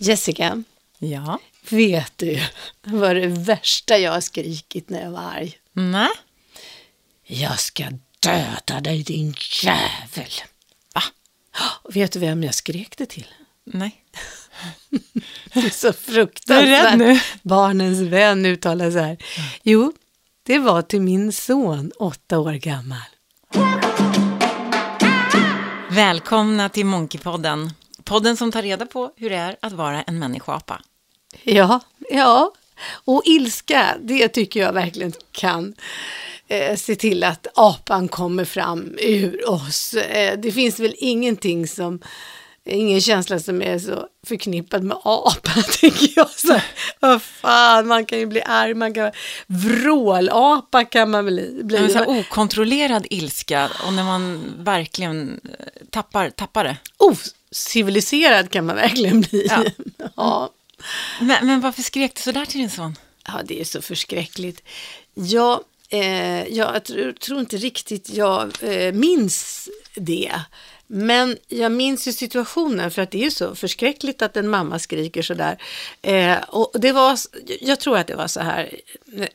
[0.00, 0.62] Jessica,
[0.98, 1.38] Ja.
[1.70, 2.42] vet du
[2.82, 5.58] vad det värsta jag har skrikit när jag var arg?
[5.72, 6.08] Nej.
[7.26, 7.84] Jag ska
[8.20, 10.30] döda dig din jävel.
[10.94, 11.02] Va?
[11.82, 13.26] Och Vet du vem jag skrek det till?
[13.64, 14.04] Nej.
[15.52, 17.22] Det är så fruktansvärt.
[17.42, 19.16] Barnens vän uttalar så här.
[19.62, 19.92] Jo,
[20.42, 22.98] det var till min son, åtta år gammal.
[25.90, 27.72] Välkomna till Monkeypodden.
[28.08, 30.82] Podden som tar reda på hur det är att vara en människoapa.
[31.42, 31.80] Ja,
[32.10, 32.52] ja.
[32.90, 35.74] Och ilska, det tycker jag verkligen kan
[36.48, 39.94] eh, se till att apan kommer fram ur oss.
[39.94, 42.00] Eh, det finns väl ingenting som,
[42.64, 46.30] ingen känsla som är så förknippad med apa, tänker jag.
[46.30, 46.60] Så,
[47.00, 49.12] vad fan, man kan ju bli arg, man kan
[49.46, 51.60] vrålapa kan man bli.
[51.64, 51.76] bli.
[51.76, 56.76] En så här okontrollerad ilska och när man verkligen eh, tappar, tappar det.
[57.50, 59.46] Ociviliserad kan man verkligen bli.
[59.50, 59.64] Ja.
[60.16, 60.50] ja.
[61.20, 62.96] Men, men varför skrek du så där till din son?
[63.26, 64.62] Ja, det är så förskräckligt.
[65.14, 66.84] Jag, eh, jag
[67.20, 70.40] tror, inte riktigt jag eh, minns det.
[70.86, 74.78] Men jag minns ju situationen för att det är ju så förskräckligt att en mamma
[74.78, 75.62] skriker sådär.
[76.02, 77.18] Eh, och det var,
[77.60, 78.80] jag tror att det var så här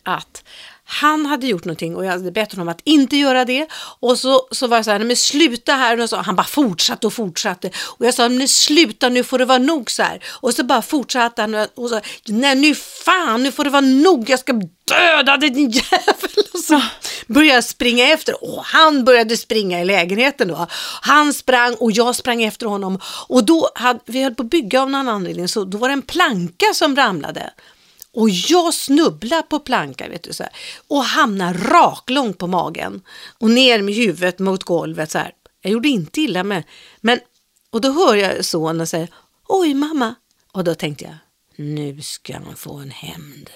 [0.03, 0.43] att
[0.85, 3.67] han hade gjort någonting och jag hade bett honom att inte göra det.
[3.99, 5.99] Och så, så var jag så här, nej men sluta här.
[5.99, 7.69] Och så, han bara fortsatte och fortsatte.
[7.83, 10.23] Och jag sa, men sluta nu får det vara nog så här.
[10.29, 14.29] Och så bara fortsatte han och, så, nej nu fan, nu får det vara nog.
[14.29, 14.53] Jag ska
[14.87, 16.45] döda din jävel.
[16.53, 16.81] Och så
[17.27, 18.43] började jag springa efter.
[18.43, 20.67] Och han började springa i lägenheten då.
[21.01, 22.99] Han sprang och jag sprang efter honom.
[23.27, 25.47] Och då hade vi höll på att bygga av någon anledning.
[25.47, 27.53] Så då var det en planka som ramlade.
[28.13, 30.51] Och jag snubblar på plankan vet du, så här,
[30.87, 33.01] och hamnar raklång på magen
[33.39, 35.11] och ner med huvudet mot golvet.
[35.11, 35.31] Så här.
[35.61, 36.63] Jag gjorde inte illa med,
[37.01, 37.19] men
[37.71, 39.07] och då hör jag sonen säga
[39.47, 40.15] oj mamma
[40.51, 41.15] och då tänkte jag
[41.55, 43.49] nu ska han få en hämnd.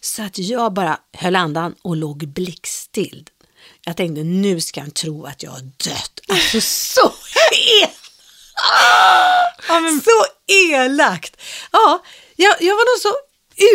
[0.00, 3.28] Så att jag bara höll andan och låg blickstill.
[3.84, 6.20] Jag tänkte nu ska han tro att jag har dött.
[6.28, 7.12] Alltså så
[7.80, 7.96] elakt!
[9.68, 11.36] Men- Så elakt!
[11.72, 12.02] Ja,
[12.36, 13.14] jag, jag var nog så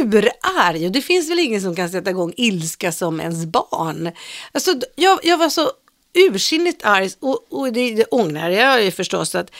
[0.01, 4.11] urarg och det finns väl ingen som kan sätta igång ilska som ens barn.
[4.51, 5.71] Alltså, jag, jag var så
[6.15, 9.35] ursinnigt arg och, och det, det ångrar jag ju förstås.
[9.35, 9.51] Att,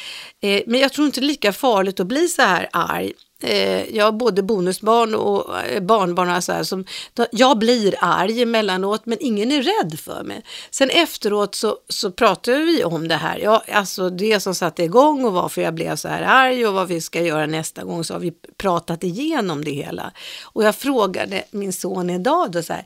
[0.41, 3.13] eh, men jag tror inte det är lika farligt att bli så här arg.
[3.45, 7.95] Eh, jag har både bonusbarn och eh, barnbarn och så här, som, då, jag blir
[7.99, 10.43] arg emellanåt men ingen är rädd för mig.
[10.71, 15.25] Sen efteråt så, så pratade vi om det här, ja, alltså det som satte igång
[15.25, 18.13] och varför jag blev så här arg och vad vi ska göra nästa gång så
[18.13, 20.11] har vi pratat igenom det hela.
[20.43, 22.85] Och jag frågade min son idag då så här,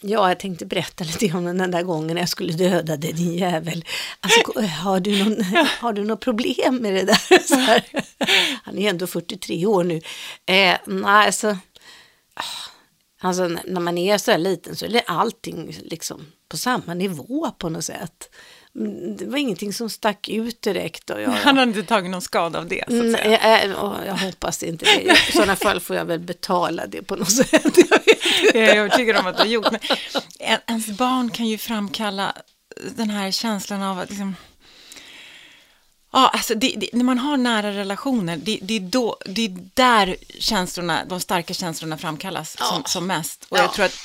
[0.00, 3.84] ja jag tänkte berätta lite om den där gången jag skulle döda dig din jävel.
[4.20, 5.42] Alltså, har, du någon,
[5.80, 7.84] har du något problem med det där?
[8.64, 9.96] Han är ändå 43 år nu.
[10.46, 11.56] Eh, nej, alltså,
[13.20, 17.50] alltså n- när man är så här liten så är allting liksom på samma nivå
[17.58, 18.30] på något sätt.
[18.78, 21.10] Mm, Det var ingenting som stack ut direkt.
[21.10, 23.38] Och jag, Han har inte tagit någon skada av det, så att säga.
[23.42, 25.02] Nej, jag, jag, jag hoppas inte det.
[25.28, 27.76] I sådana fall får jag väl betala det på något sätt.
[28.54, 29.70] Jag är övertygad om att du har gjort.
[29.70, 29.80] Men
[30.38, 32.32] en- ens barn kan ju framkalla
[32.96, 34.36] den här känslan av att liksom...
[36.12, 39.56] Ja, alltså det, det, när man har nära relationer, det, det, är då, det är
[39.74, 43.46] där känslorna, de starka känslorna framkallas som, som mest.
[43.48, 43.62] Och Ja.
[43.62, 43.98] jag tror att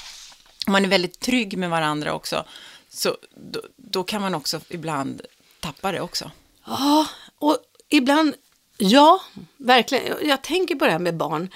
[0.68, 2.46] man är väldigt trygg med varandra också,
[2.94, 5.22] så då, då kan man också ibland
[5.60, 6.32] tappa det också.
[6.66, 7.08] Ja,
[7.40, 7.58] och
[7.90, 8.36] ibland,
[8.78, 9.22] ja,
[9.58, 10.28] verkligen.
[10.28, 11.50] Jag- tänker på det här med barn.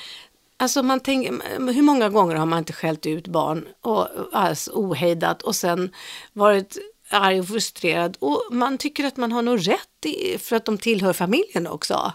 [0.57, 1.31] Alltså man tänker,
[1.73, 5.95] hur många gånger har man inte skällt ut barn och alltså ohejdat och sen
[6.33, 6.77] varit
[7.09, 10.77] arg och frustrerad och man tycker att man har nog rätt i, för att de
[10.77, 12.11] tillhör familjen också.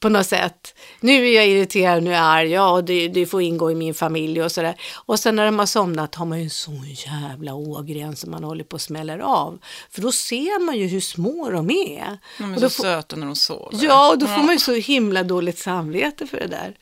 [0.00, 0.74] På något sätt.
[1.00, 3.74] Nu är jag irriterad, nu är jag arg, ja och det, det får ingå i
[3.74, 4.80] min familj och sådär.
[4.94, 8.44] Och sen när de har somnat har man ju en sån jävla ågren som man
[8.44, 9.58] håller på och smäller av.
[9.90, 12.18] För då ser man ju hur små de är.
[12.38, 13.78] De är Och så får- söta när de sover.
[13.84, 16.76] Ja, och då får man ju så himla dåligt samvete för det där.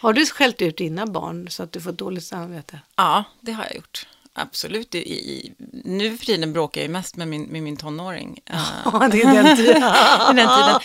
[0.00, 2.80] Har du skällt ut dina barn så att du får dåligt samvete?
[2.96, 4.06] Ja, det har jag gjort.
[4.32, 4.94] Absolut.
[4.94, 5.52] I, i,
[5.84, 8.40] nu för tiden bråkar jag mest med min, med min tonåring.
[8.84, 9.76] Ja, det är den tiden.
[10.30, 10.80] i den tiden.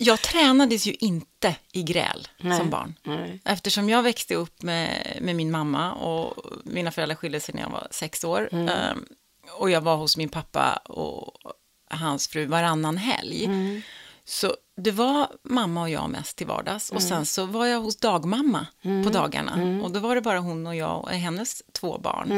[0.00, 2.94] Jag tränades ju inte i gräl Nej, som barn.
[3.02, 3.40] nej.
[3.44, 6.34] Eftersom jag växte upp med, med min mamma och
[6.64, 8.48] mina föräldrar skilde sig när jag var sex år.
[8.52, 8.68] Mm.
[8.68, 8.96] eh,
[9.58, 11.32] och jag var hos min pappa och
[11.90, 13.44] hans fru varannan helg.
[13.44, 13.82] Mm.
[14.28, 16.90] Så det var mamma och jag mest till vardags.
[16.90, 18.66] Och sen så var jag hos dagmamma
[19.04, 19.82] på dagarna.
[19.84, 22.28] Och då var det bara hon och jag och hennes två barn.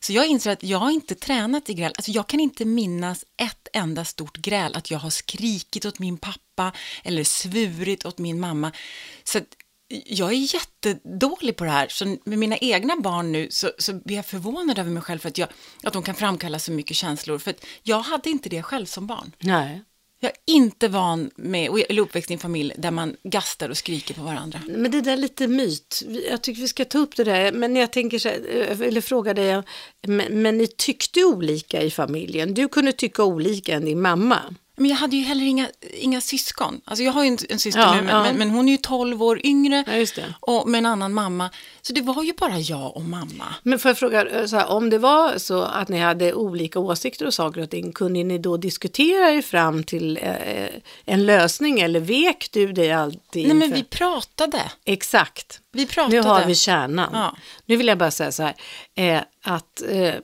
[0.00, 1.92] Så jag inser att jag har inte tränat i gräl.
[1.96, 4.74] Alltså jag kan inte minnas ett enda stort gräl.
[4.74, 6.72] Att jag har skrikit åt min pappa
[7.04, 8.72] eller svurit åt min mamma.
[9.24, 9.40] Så
[10.06, 11.88] jag är jättedålig på det här.
[11.88, 15.28] Så med mina egna barn nu så, så blir jag förvånad över mig själv för
[15.28, 15.48] att, jag,
[15.82, 17.38] att de kan framkalla så mycket känslor.
[17.38, 19.32] För att jag hade inte det själv som barn.
[19.38, 19.84] Nej.
[20.20, 24.14] Jag är inte van med, eller uppväxt i en familj där man gastar och skriker
[24.14, 24.60] på varandra.
[24.68, 26.02] Men det där är lite myt.
[26.30, 27.52] Jag tycker vi ska ta upp det där.
[27.52, 29.62] Men jag tänker så här, eh, eller fråga dig, eh,
[30.06, 32.54] men, men ni tyckte olika i familjen.
[32.54, 34.54] Du kunde tycka olika än din mamma.
[34.78, 36.80] Men jag hade ju heller inga, inga syskon.
[36.84, 38.22] Alltså jag har ju en, en syster Ja, nu, men, ja.
[38.22, 40.34] men, men hon är ju 12 år yngre Ja, just det.
[40.40, 41.50] och med en annan mamma.
[41.82, 43.54] Så det var ju bara jag och mamma.
[43.62, 46.78] Men får jag fråga, eh, så här, om det var så att ni hade olika
[46.78, 50.66] åsikter och saker och ting, kunde ni då diskutera er fram till eh,
[51.04, 53.46] en lösning eller vek du dig alltid?
[53.46, 54.62] Nej, men vi pratade.
[54.84, 55.60] Exakt.
[55.72, 56.16] Vi pratade.
[56.16, 57.10] Nu har vi kärnan.
[57.12, 57.36] Ja.
[57.66, 58.54] Nu vill jag bara säga så här,
[58.94, 60.14] eh, att eh,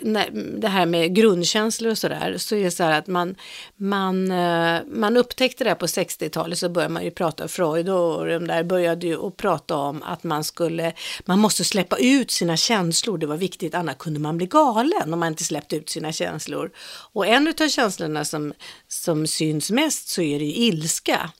[0.00, 3.36] det, det här med grundkänslor och sådär, så är det så här att man,
[3.76, 8.26] man, eh, man upptäckte det här på 60-talet så började man ju prata, Freud och
[8.26, 10.92] de där började ju att prata om att man skulle,
[11.24, 15.20] man måste släppa ut sina känslor, det var viktigt, annars kunde man bli galen om
[15.20, 16.70] man inte släppte ut sina känslor.
[17.12, 18.52] Och en av känslorna som,
[18.88, 21.30] som syns mest så är det ju ilska.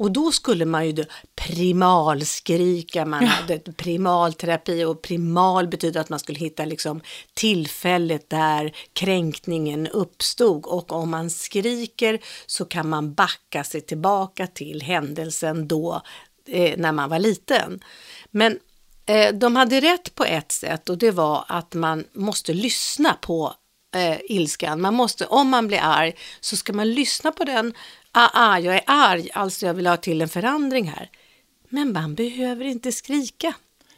[0.00, 1.04] Och då skulle man ju då
[1.34, 7.00] primalskrika, man hade primalterapi och primal betyder att man skulle hitta liksom
[7.34, 14.82] tillfället där kränkningen uppstod och om man skriker så kan man backa sig tillbaka till
[14.82, 16.02] händelsen då
[16.48, 17.80] eh, när man var liten.
[18.30, 18.58] Men
[19.06, 23.54] eh, de hade rätt på ett sätt och det var att man måste lyssna på
[23.96, 24.80] eh, ilskan.
[24.80, 27.74] Man måste, om man blir arg så ska man lyssna på den.
[28.12, 31.10] Ah, ah, jag är arg, alltså jag vill ha till en förändring här.
[31.68, 33.54] Men man behöver inte skrika.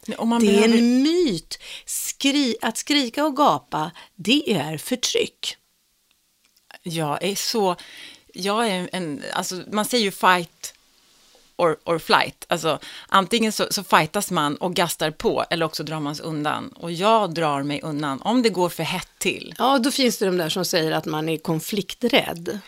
[0.06, 0.78] Nej, det är behöver...
[0.78, 1.58] en myt.
[1.86, 5.56] Skri, att skrika och gapa, det är förtryck.
[6.82, 7.76] Jag är så...
[8.34, 9.22] Jag är en...
[9.32, 10.74] Alltså, man säger ju fight
[11.56, 12.46] or, or flight.
[12.48, 12.78] Alltså,
[13.08, 16.68] antingen så, så fightas man och gastar på eller också drar man sig undan.
[16.68, 19.54] Och jag drar mig undan om det går för hett till.
[19.58, 22.58] Ja, då finns det de där som säger att man är konflikträdd.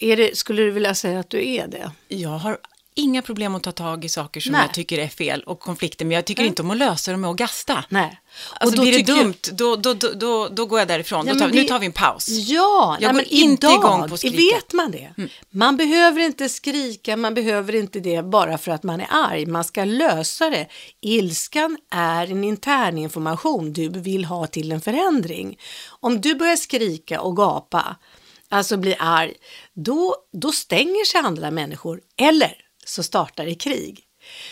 [0.00, 1.90] Är det, skulle du vilja säga att du är det?
[2.08, 2.58] Jag har
[2.94, 4.60] inga problem att ta tag i saker som Nej.
[4.66, 7.30] jag tycker är fel och konflikter, men jag tycker inte om att lösa dem med
[7.30, 7.84] att gasta.
[7.88, 8.20] Nej.
[8.60, 11.26] Alltså, då blir det tycker jag- dumt, då, då, då, då, då går jag därifrån.
[11.26, 12.28] Då tar, men Nu tar vi en paus.
[12.28, 14.36] Ja, Jag nej, går men inte idag, igång på skrika.
[14.56, 15.14] vet man det.
[15.50, 19.46] Man behöver inte skrika, man behöver inte det bara för att man är arg.
[19.46, 20.66] Man ska lösa det.
[21.00, 25.58] Ilskan är en intern information du vill ha till en förändring.
[26.00, 27.96] Om du börjar skrika och gapa,
[28.50, 29.34] alltså blir arg,
[29.74, 32.54] då, då stänger sig andra människor eller
[32.84, 34.06] så startar det krig.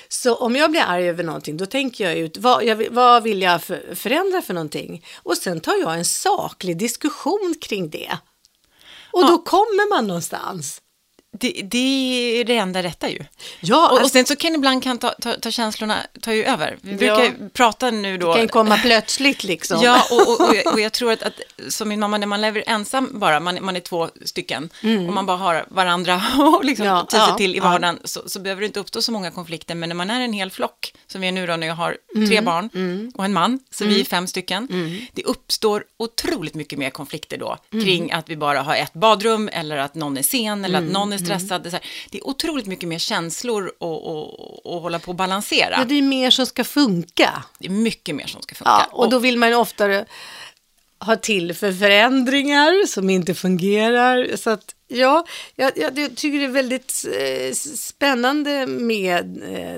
[0.09, 3.43] Så om jag blir arg över någonting, då tänker jag ut vad, jag, vad vill
[3.43, 5.05] jag för, förändra för någonting?
[5.23, 8.19] Och sen tar jag en saklig diskussion kring det.
[9.11, 10.83] Och då kommer man någonstans.
[11.33, 11.79] Det, det
[12.41, 13.25] är det enda rätta ju.
[13.61, 16.45] Ja, Och, och alltså, sen så kan ibland kan ta, ta, ta känslorna ta ju
[16.45, 16.77] över.
[16.81, 17.31] Vi brukar Ja.
[17.53, 18.33] prata nu då.
[18.33, 19.81] det kan komma plötsligt liksom.
[19.83, 21.33] Ja, och, och, och, jag, och jag tror att, att
[21.69, 25.27] som min mamma, när man lever ensam bara, man, man är två stycken, och man
[25.27, 26.97] bara har varandra och liksom Mm.
[26.99, 29.75] Ja, sig ja, till i vardagen, så, så behöver det inte uppstå så många konflikter.
[29.75, 31.97] Men när man är en hel flock, som vi är nu då när jag har
[32.29, 32.45] tre Mm.
[32.45, 34.69] barn och en man, så vi är fem stycken,
[35.13, 37.85] det uppstår otroligt mycket mer konflikter då, Mm.
[37.85, 40.89] kring att vi bara har ett badrum, eller att någon är sen, eller Mm.
[40.89, 44.81] att någon är är så här, det är otroligt mycket mer känslor att och, och
[44.81, 45.75] hålla på och balansera.
[45.79, 47.45] Ja, det är mer som ska funka.
[47.59, 48.71] Det är mycket mer som ska funka.
[48.71, 50.07] Ja, och då vill man ju oftare
[51.01, 54.37] ha till för förändringar som inte fungerar.
[54.37, 59.75] Så att, ja, jag, jag, jag tycker det är väldigt eh, spännande med eh,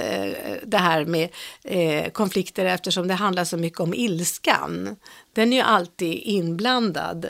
[0.00, 1.28] eh, det här med
[1.64, 4.96] eh, konflikter eftersom det handlar så mycket om ilskan.
[5.32, 7.28] Den är ju alltid inblandad.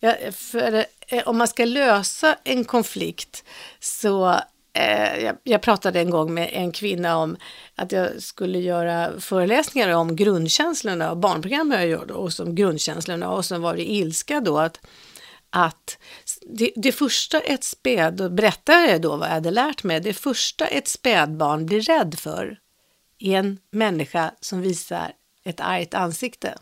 [0.00, 3.44] Ja, för, eh, om man ska lösa en konflikt
[3.80, 4.40] så
[4.76, 7.36] Eh, jag, jag pratade en gång med en kvinna om
[7.74, 13.30] att jag skulle göra föreläsningar om grundkänslorna och barnprogram jag gör då, och som grundkänslorna
[13.30, 14.80] och sen var det ilska då att,
[15.50, 15.98] att
[16.48, 20.14] det, det första ett späd, och berättade jag då vad jag hade lärt mig, det
[20.14, 22.58] första ett spädbarn blir rädd för
[23.18, 25.12] är en människa som visar
[25.44, 26.58] ett argt ansikte.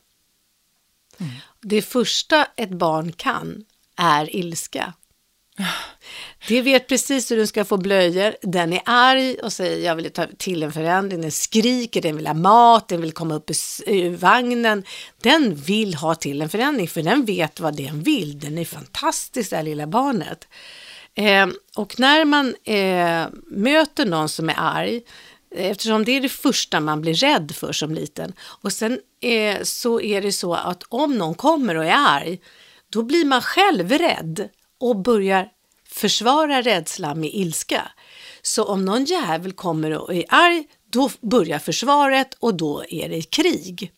[1.61, 3.65] Det första ett barn kan
[3.97, 4.93] är ilska.
[6.49, 8.37] Det vet precis hur den ska få blöjor.
[8.43, 11.21] Den är arg och säger jag vill ta till en förändring.
[11.21, 13.51] Den skriker, den vill ha mat, den vill komma upp
[13.87, 14.85] ur vagnen.
[15.23, 18.41] Den vill ha till en förändring för den vet vad den vill.
[18.41, 20.49] Den är fantastisk det här lilla barnet.
[21.15, 21.47] Eh,
[21.77, 25.03] och när man eh, möter någon som är arg,
[25.57, 30.01] eftersom det är det första man blir rädd för som liten, och sen eh, så
[30.01, 32.39] är det så att om någon kommer och är arg,
[32.95, 34.49] då blir man själv rädd
[34.81, 35.49] och börjar
[35.89, 37.83] försvara rädslan med ilska.
[38.43, 43.23] Så om någon jävel kommer och är arg, då börjar försvaret och då är det
[43.23, 43.93] krig.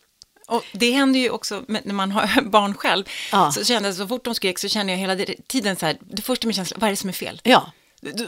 [0.47, 3.05] Och det händer ju också när man har barn själv.
[3.31, 3.51] Ja.
[3.51, 6.21] Så kände jag, så fort de skrek så känner jag hela tiden så här, det
[6.21, 7.41] första med känslan, vad är det som är fel?
[7.43, 7.71] Ja,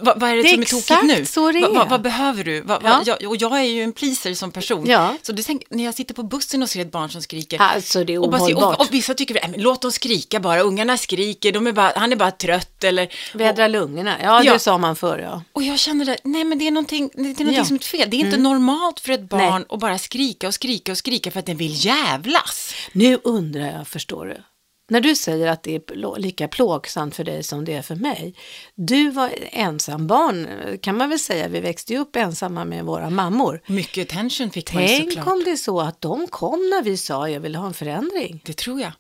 [0.02, 1.26] vad, vad är det, Det är som är tokigt nu?
[1.26, 1.90] så det är.
[1.90, 2.62] vad behöver du?
[2.62, 4.86] Va, va, jag, och jag är ju en pleaser som person.
[4.88, 5.16] Ja.
[5.22, 7.62] Så du tänk, när jag sitter på bussen och ser ett barn som skriker.
[7.62, 8.76] alltså det är och, ohållbart.
[8.76, 11.94] och, och vissa tycker, äh, men låt dem skrika bara, ungarna skriker, de är bara,
[11.96, 13.08] han är bara trött eller...
[13.38, 14.54] Vädra lungorna, ja, Ja.
[14.54, 15.44] det sa man förr ja.
[15.54, 17.54] Och jag känner det, nej men det är någonting, det är någonting Ja.
[17.54, 17.66] Mm.
[17.66, 18.10] som är fel.
[18.10, 21.40] Det är inte normalt för ett barn att bara skrika och skrika och skrika för
[21.40, 22.74] att den vill jävlas.
[22.92, 24.44] Nu undrar jag, förstår du,
[24.90, 28.36] när du säger att det är lika plågsamt för dig som det är för mig.
[28.76, 30.48] Du var ensam barn,
[30.82, 33.62] kan man väl säga, vi växte ju upp ensamma med våra mammor.
[33.68, 35.28] Mycket attention fick man ju Tänk såklart.
[35.28, 38.42] om det är så att de kom när vi sa jag vill ha en förändring.
[38.46, 38.92] Det tror jag.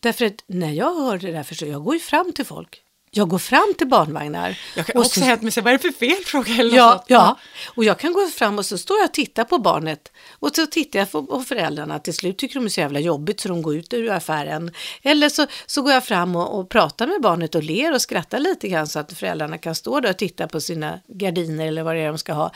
[0.00, 2.82] Därför att när jag hör det där, jag går ju fram till folk.
[3.16, 4.58] Jag går fram till barnvagnar.
[4.76, 6.74] Jag kan och också så- hänt mig, vad är det för fel fråga eller något
[6.76, 7.04] Ja, sånt.
[7.08, 7.38] ja,
[7.74, 10.66] och jag kan gå fram och så står jag och tittar på barnet och så
[10.66, 11.98] tittar jag på, föräldrarna.
[11.98, 14.70] Till slut tycker de är så jävla jobbigt så de går ut ur affären.
[15.02, 18.38] Eller så, så går jag fram och, och pratar med barnet och ler och skrattar
[18.38, 21.94] lite grann så att föräldrarna kan stå där och titta på sina gardiner eller vad
[21.96, 22.50] det är de ska ha.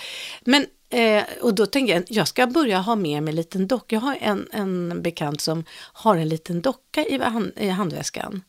[0.45, 3.97] Men, eh, och då tänker jag, jag ska börja ha med mig en liten docka.
[3.97, 8.43] Jag har en, en bekant som har en liten docka i, hand, i handväskan.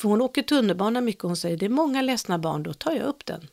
[0.00, 2.92] För hon åker tunnelbana mycket och hon säger det är många ledsna barn, då tar
[2.92, 3.48] jag upp den.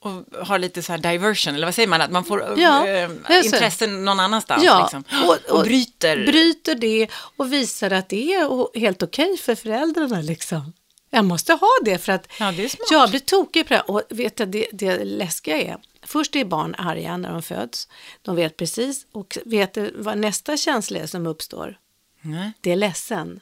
[0.00, 2.00] Och har lite så här diversion, eller vad säger man?
[2.00, 3.10] Att man får Ja, äh,
[3.44, 4.64] intressen någon annanstans.
[4.64, 5.04] Ja, liksom.
[5.50, 6.26] och, bryter.
[6.26, 10.20] bryter det och visar att det är helt okej för föräldrarna.
[10.20, 10.72] Liksom.
[11.10, 13.80] Jag måste ha det för att Ja, det jag blir tokig på det.
[13.80, 17.88] Och vet du, det, det läskiga är, först är barn arga när de föds.
[18.22, 21.78] De vet precis och vet du vad nästa känsla är som uppstår?
[22.22, 22.52] Nej.
[22.60, 23.40] Det är ledsen.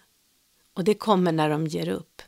[0.74, 2.22] Och det kommer när de ger upp.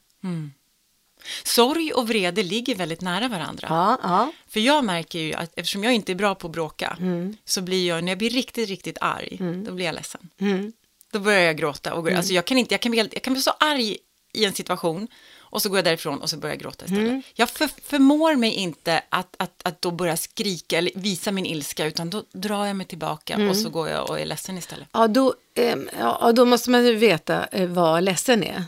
[1.45, 3.67] Sorg och vrede ligger väldigt nära varandra.
[3.71, 4.33] Ja, ja.
[4.49, 7.37] För jag märker ju att eftersom jag inte är bra på att bråka Mm.
[7.45, 10.29] så blir jag, när jag blir riktigt, riktigt arg, då blir jag ledsen.
[10.39, 10.73] Mm.
[11.13, 11.95] Då börjar jag gråta.
[11.95, 13.97] Och, alltså jag, kan inte, jag, kan bli, jag kan bli så arg
[14.33, 15.09] i en situation
[15.55, 17.09] och så går jag därifrån och så börjar jag gråta istället.
[17.09, 17.23] Mm.
[17.35, 21.87] Jag för, förmår mig inte att, att, att då börja skrika eller visa min ilska
[21.87, 23.49] utan då drar jag mig tillbaka Mm.
[23.51, 24.89] och så går jag och är ledsen istället.
[24.93, 28.65] Ja, då, ehm, ja, då måste man ju veta eh, vad ledsen är.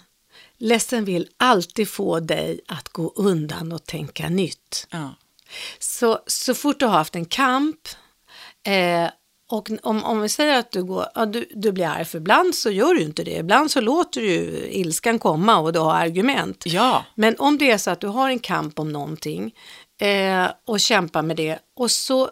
[0.59, 4.87] Ledsen vill alltid få dig att gå undan och tänka nytt.
[4.91, 5.15] Ja.
[5.79, 7.89] Så, så fort du har haft en kamp
[8.67, 9.11] eh,
[9.49, 12.55] och om, om vi säger att du, går, ja, du, du blir arg, för ibland
[12.55, 13.37] så gör du inte det.
[13.37, 16.63] Ibland så låter du ilskan komma och du har argument.
[16.67, 19.55] ja, Men om det är så att du har en kamp om någonting
[20.01, 22.31] eh, och kämpar med det och så,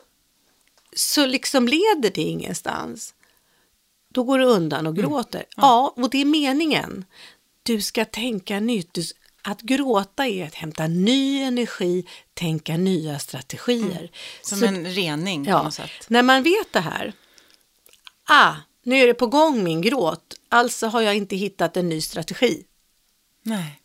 [0.97, 3.15] så liksom leder det ingenstans.
[4.09, 5.45] Då går du undan och gråter.
[5.57, 5.95] Ja.
[5.97, 7.05] och det är meningen.
[7.63, 8.95] Du ska tänka nytt.
[8.95, 9.03] Du,
[9.45, 14.11] att gråta är att hämta ny energi, tänka nya strategier.
[14.43, 15.91] som Så- en rening på Ja, något sätt.
[16.09, 17.13] när man vet det här.
[18.29, 20.35] Ah, nu är det på gång min gråt.
[20.49, 22.65] Alltså har jag inte hittat en ny strategi.
[23.43, 23.81] Nej.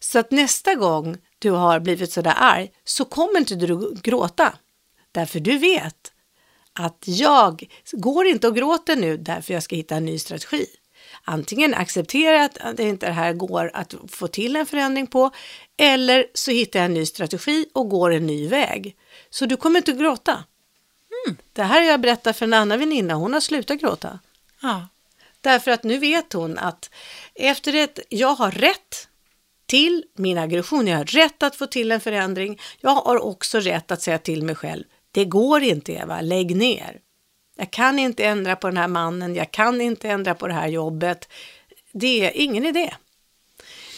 [0.00, 4.54] Så att nästa gång du har blivit sådär arg så kommer inte du gråta.
[5.12, 6.12] Därför du vet
[6.72, 10.66] att jag går inte och gråter nu därför jag ska hitta en ny strategi.
[11.24, 15.30] Antingen acceptera att det inte det här går att få till en förändring på
[15.76, 18.96] eller så hittar jag en ny strategi och går en ny väg.
[19.30, 20.44] Så du kommer inte gråta.
[21.52, 24.18] Det här har jag berättat för en annan väninna, hon har slutat gråta.
[24.62, 24.88] Ja.
[25.40, 26.90] Därför att nu vet hon att
[27.34, 29.08] efter ett, jag har rätt
[29.66, 32.60] till min aggression, jag har rätt att få till en förändring.
[32.80, 36.98] Jag har också rätt att säga till mig själv, det går inte Eva, lägg ner.
[37.62, 40.68] Jag kan inte ändra på den här mannen, jag kan inte ändra på det här
[40.68, 41.28] jobbet.
[41.92, 42.94] Det är ingen idé.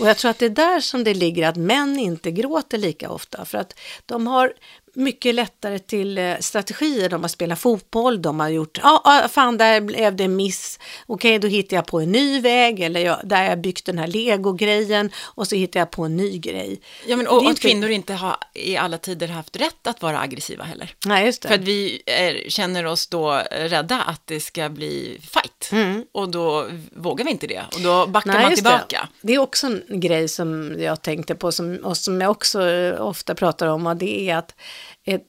[0.01, 3.11] Och jag tror att det är där som det ligger att män inte gråter lika
[3.11, 4.53] ofta för att de har
[4.95, 7.09] mycket lättare till eh, strategier.
[7.09, 10.79] De har spelat fotboll, de har gjort, ja ah, fan där blev det en miss.
[11.07, 14.07] Okej, då hittar jag på en ny väg eller jag, där jag byggt den här
[14.07, 16.81] legogrejen och så hittar jag på en ny grej.
[17.07, 20.21] Ja, men, och, och inte- kvinnor inte har i alla tider haft rätt att vara
[20.21, 20.95] aggressiva heller.
[21.07, 21.49] Nej, just det.
[21.49, 25.71] För att vi är, känner oss då rädda att det ska bli fight.
[26.13, 27.63] Och då vågar vi inte det.
[27.75, 28.51] Och då backar man Mm.
[28.51, 29.09] just tillbaka.
[29.21, 29.27] Det.
[29.27, 33.01] det är också en grej som jag tänkte på som, och som jag också eh,
[33.07, 34.55] ofta pratar om och det är att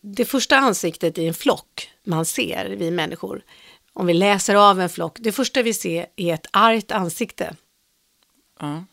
[0.02, 3.44] det första ansiktet i en flock man ser, vi människor,
[3.94, 7.56] om vi läser av en flock, det första vi ser är ett argt ansikte.
[8.60, 8.84] Ja.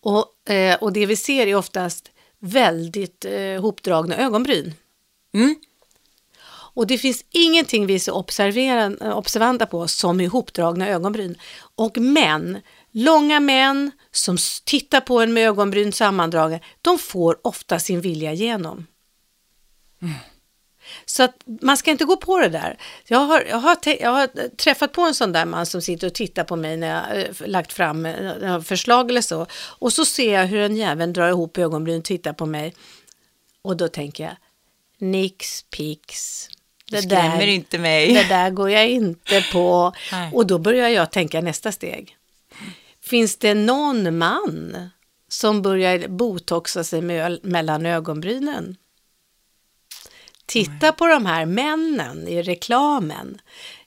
[0.00, 4.74] Och, eh, och det vi ser är oftast väldigt eh, hopdragna ögonbryn.
[5.34, 5.54] Mm.
[6.74, 8.24] Och det finns ingenting vi är så
[9.00, 11.38] eh, observanta på som ihopdragna ögonbryn.
[11.74, 12.60] Och män,
[12.90, 18.86] långa män som tittar på en med ögonbryn sammandragna, de får ofta sin vilja igenom.
[21.04, 22.76] Så att man ska inte gå på det där.
[23.04, 26.14] Jag har, jag, har, jag har träffat på en sån där man som sitter och
[26.14, 29.46] tittar på mig när jag eh, lagt fram eh, förslag eller så.
[29.52, 32.74] Och så ser jag hur en jävel drar ihop ögonbryn och tittar på mig.
[33.62, 34.36] Och då tänker jag,
[34.98, 36.48] nix pix.
[36.90, 38.14] Det skrämmer inte mig.
[38.14, 39.92] Det där går jag inte på.
[40.12, 40.30] Nej.
[40.32, 42.16] Och då börjar jag tänka nästa steg.
[43.02, 44.76] Finns det någon man
[45.28, 47.02] som börjar botoxa sig
[47.42, 48.76] mellan ögonbrynen?
[50.46, 53.40] Titta på de här männen i reklamen.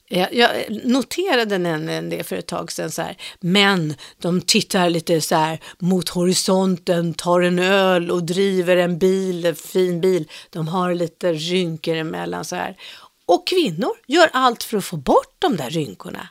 [0.09, 3.17] Jag, noterade nämligen det för ett tag sedan så här.
[3.39, 9.45] Män, de tittar lite så här mot horisonten, tar en öl och driver en bil,
[9.45, 10.29] en fin bil.
[10.49, 12.77] De har lite rynkor emellan så här.
[13.25, 16.27] Och kvinnor gör allt för att få bort de där rynkorna.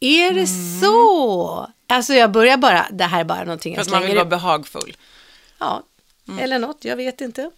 [0.00, 0.46] Är det
[0.80, 1.70] så?
[1.86, 4.24] Alltså jag börjar bara, det här är bara någonting För jag att man vill vara
[4.24, 4.96] behagfull.
[5.58, 5.82] Ja,
[6.40, 7.50] eller något, jag vet inte.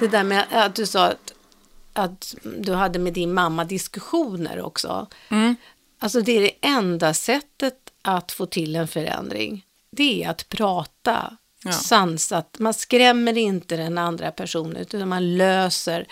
[0.00, 1.32] Det där med att du sa att,
[1.92, 5.06] att du hade med din mamma diskussioner också.
[5.98, 9.64] Alltså det är det enda sättet att få till en förändring.
[9.90, 11.36] Det är att prata
[11.66, 11.72] Ja.
[11.72, 12.56] sansat.
[12.58, 16.06] Man skrämmer inte den andra personen utan man löser.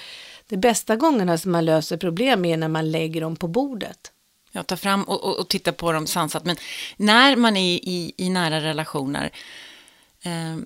[0.49, 4.13] De bästa gångerna som man löser problem är när man lägger dem på bordet.
[4.53, 6.45] Jag tar fram och, och, och tittar på dem sansat.
[6.45, 6.57] Men
[6.97, 9.31] när man är i, i nära relationer
[10.23, 10.57] eh,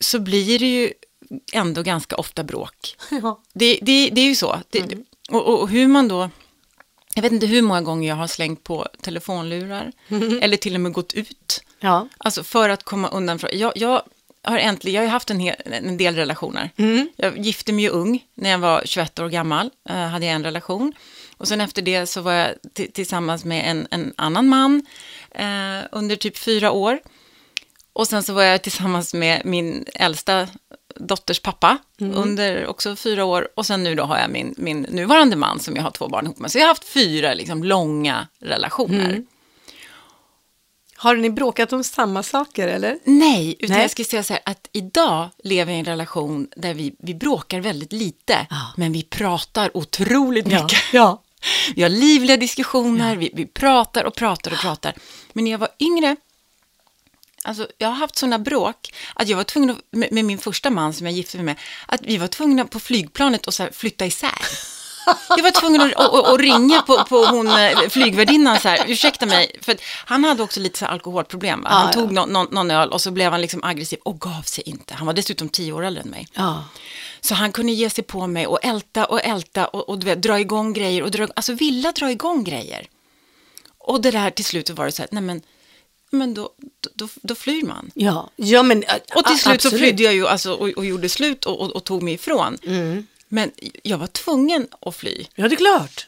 [0.00, 0.92] så blir det ju
[1.52, 2.96] ändå ganska ofta bråk.
[3.22, 3.40] Ja.
[3.52, 4.60] Det, det, det är ju så.
[4.70, 4.78] Det,
[5.30, 6.30] och, och hur man då...
[7.14, 9.92] Jag vet inte hur många gånger jag har slängt på telefonlurar
[10.42, 11.64] eller till och med gått ut.
[11.80, 12.08] Ja.
[12.18, 13.50] Alltså för att komma undan från...
[13.52, 14.02] Jag, jag
[14.42, 16.70] har äntligen, jag har haft en, hel, en del relationer.
[17.16, 20.44] Jag gifte mig ju ung, när jag var 21 år gammal, eh, hade jag en
[20.44, 20.92] relation.
[21.36, 24.86] Och sen efter det så var jag ti- tillsammans med en, en annan man
[25.30, 26.98] eh, under typ fyra år.
[27.92, 30.48] Och sen så var jag tillsammans med min äldsta
[31.00, 33.48] dotters pappa under också fyra år.
[33.56, 36.24] Och sen nu då har jag min, min nuvarande man som jag har två barn
[36.24, 36.52] ihop med.
[36.52, 39.24] Så jag har haft fyra liksom, långa relationer.
[40.96, 42.98] Har ni bråkat om samma saker eller?
[43.04, 43.82] Nej, utan Nej.
[43.82, 47.14] jag ska säga så här att idag lever jag i en relation där vi, vi
[47.14, 48.72] bråkar väldigt lite, Ja.
[48.76, 50.78] men vi pratar otroligt mycket.
[50.92, 51.20] ja.
[51.74, 54.94] Vi har livliga diskussioner, vi, vi pratar och pratar och pratar.
[55.32, 56.16] Men när jag var yngre,
[57.44, 60.70] alltså jag har haft sådana bråk att jag var tvungen, att, med, med min första
[60.70, 63.70] man som jag gifte mig med, att vi var tvungna på flygplanet att så här
[63.72, 64.38] flytta isär.
[65.28, 69.26] Jag var tvungen att, att, att, ringa på, på hon, eh, flygvärdinnan så här, ursäkta
[69.26, 69.76] mig, för
[70.06, 71.62] han hade också lite så alkoholproblem.
[71.62, 71.68] Va?
[71.70, 74.42] Han Ja, tog nå- nå- någon öl och så blev han liksom aggressiv och gav
[74.42, 74.94] sig inte.
[74.94, 76.28] Han var dessutom tio år äldre än mig.
[76.34, 76.64] ja.
[77.20, 80.40] Så han kunde ge sig på mig och älta och älta och, och vet, dra
[80.40, 82.86] igång grejer och dra, alltså vilja dra igång grejer.
[83.78, 85.42] Och det där till slut var det så här, nej men,
[86.10, 86.50] men då,
[86.94, 87.90] då, då flyr man.
[87.94, 89.78] Ja, ja men Och till slut så absolut.
[89.80, 92.58] flydde jag ju alltså, och, och gjorde slut och, och, och tog mig ifrån.
[92.66, 93.06] Mm.
[93.28, 93.50] Men
[93.82, 95.24] jag var tvungen att fly.
[95.34, 96.06] Ja, det är klart.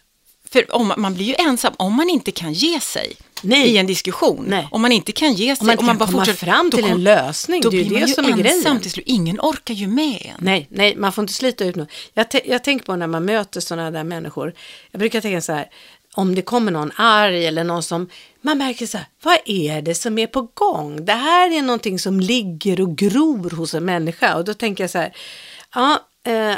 [0.51, 3.69] För om, man blir ju ensam om man inte kan ge sig Nej.
[3.69, 4.45] i en diskussion.
[4.49, 4.69] Nej.
[4.71, 5.61] Om man inte kan ge sig.
[5.63, 7.85] Om man om kan bara komma fortsätter- fram till en kom- lösning, Då det är
[7.85, 9.07] blir det man ju som är ensam till slut.
[9.09, 10.37] Ingen orkar ju med en.
[10.45, 11.89] Nej, nej, man får inte slita ut något.
[12.15, 14.53] Jag, jag tänker på när man möter sådana där människor.
[14.91, 15.69] Jag brukar tänka så här,
[16.15, 18.09] om det kommer någon arg eller någon som,
[18.47, 21.05] man märker så här, vad är det som är på gång?
[21.05, 24.37] Det här är någonting som ligger och gror hos en människa.
[24.37, 25.17] Och då tänker jag så här,
[25.75, 26.57] ja, eh,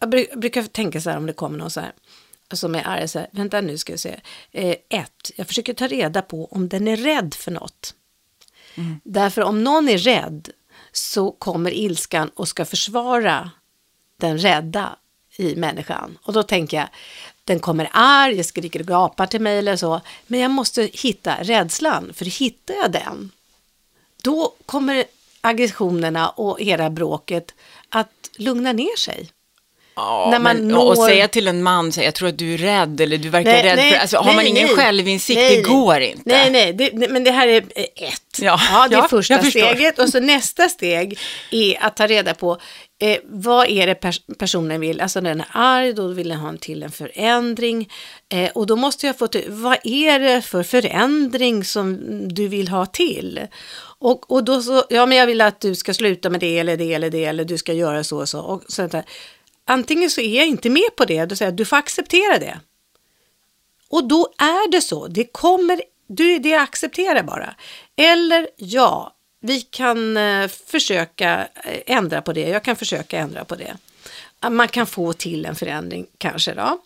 [0.00, 1.92] jag bru- brukar tänka så här om det kommer någon så här,
[2.52, 4.20] som är arg, så här, vänta nu ska vi se.
[4.52, 7.94] Eh, ett, jag försöker ta reda på om den är rädd för något.
[9.04, 10.50] Därför om någon är rädd
[10.92, 13.50] så kommer ilskan och ska försvara
[14.20, 14.96] den rädda
[15.36, 16.18] i människan.
[16.22, 16.88] Och då tänker jag,
[17.48, 20.00] den kommer arg, jag skriker och gapar till mig eller så.
[20.26, 23.30] Men jag måste hitta rädslan, för hittar jag den,
[24.22, 25.04] då kommer
[25.40, 27.54] aggressionerna och hela bråket
[27.88, 29.28] att lugna ner sig.
[29.96, 32.54] Ja, När man men, når- Och säga till en man, så jag tror att du
[32.54, 33.76] är rädd eller du verkar Nej, rädd.
[33.76, 34.76] nej, för, alltså, har nej, man ingen nej.
[34.76, 36.22] självinsikt, det går inte.
[36.24, 38.38] Nej, nej, det, men det här är eh, ett.
[38.40, 39.98] Ja, det är ja, första steget.
[39.98, 41.18] Och så nästa steg
[41.50, 42.58] är att ta reda på
[42.98, 45.00] eh, vad är det pers- personen vill.
[45.00, 47.92] Alltså när den är arg, då vill den ha en till en förändring.
[48.28, 52.68] Eh, och då måste jag få till, vad är det för förändring som du vill
[52.68, 53.40] ha till?
[53.98, 56.76] Och, och då så, ja men jag vill att du ska sluta med det eller
[56.76, 58.40] det eller det eller du ska göra så och så.
[58.40, 59.04] Och sånt där.
[59.64, 62.60] Antingen så är jag inte med på det, då säger jag du får acceptera det.
[63.90, 67.54] Och då är det så, det kommer, du, det accepterar bara.
[67.96, 72.48] Eller ja, vi kan eh, försöka eh, ändra på det.
[72.48, 73.76] Jag kan försöka ändra på det.
[74.40, 76.78] Ah, Man kan få till en förändring kanske då.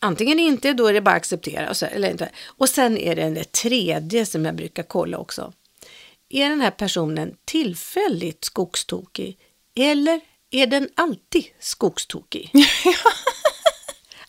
[0.00, 1.70] Antingen inte, då är det bara att acceptera.
[1.70, 2.28] Och, så, eller inte.
[2.46, 5.52] och sen är det det tredje som jag brukar kolla också.
[6.30, 9.36] Är den här personen tillfälligt skogstokig
[9.76, 10.20] eller
[10.50, 12.50] är den alltid skogstokig?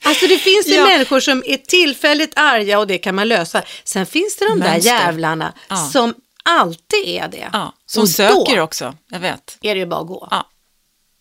[0.04, 0.86] Alltså det finns ju Ja.
[0.88, 3.64] människor som är tillfälligt arga och det kan man lösa.
[3.84, 4.92] Sen finns det de där Mönster.
[4.92, 5.76] jävlarna Ja.
[5.76, 7.50] som alltid är det.
[7.54, 9.58] Ja, som och söker också, jag vet.
[9.62, 10.28] är det ju bara att gå.
[10.32, 10.46] Ja.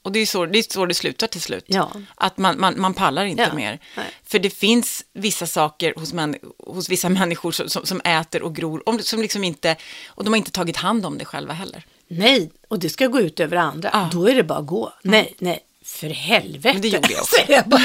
[0.03, 1.65] Och det är, så, det är så det slutar till slut.
[1.67, 1.93] Ja.
[2.15, 3.79] Att man, man, man pallar inte Ja, mer.
[3.97, 4.07] nej.
[4.27, 8.55] För det finns vissa saker hos, män, hos vissa människor som, som, som äter och
[8.57, 9.77] gror, om, som liksom inte,
[10.09, 11.85] och de har inte tagit hand om det själva heller.
[12.09, 13.91] Nej, och det ska gå ut över andra.
[13.93, 14.09] Ja.
[14.13, 14.93] Då är det bara att gå.
[15.03, 16.73] Nej, nej, för helvete.
[16.73, 17.37] Men det gjorde jag också.
[17.49, 17.65] jag.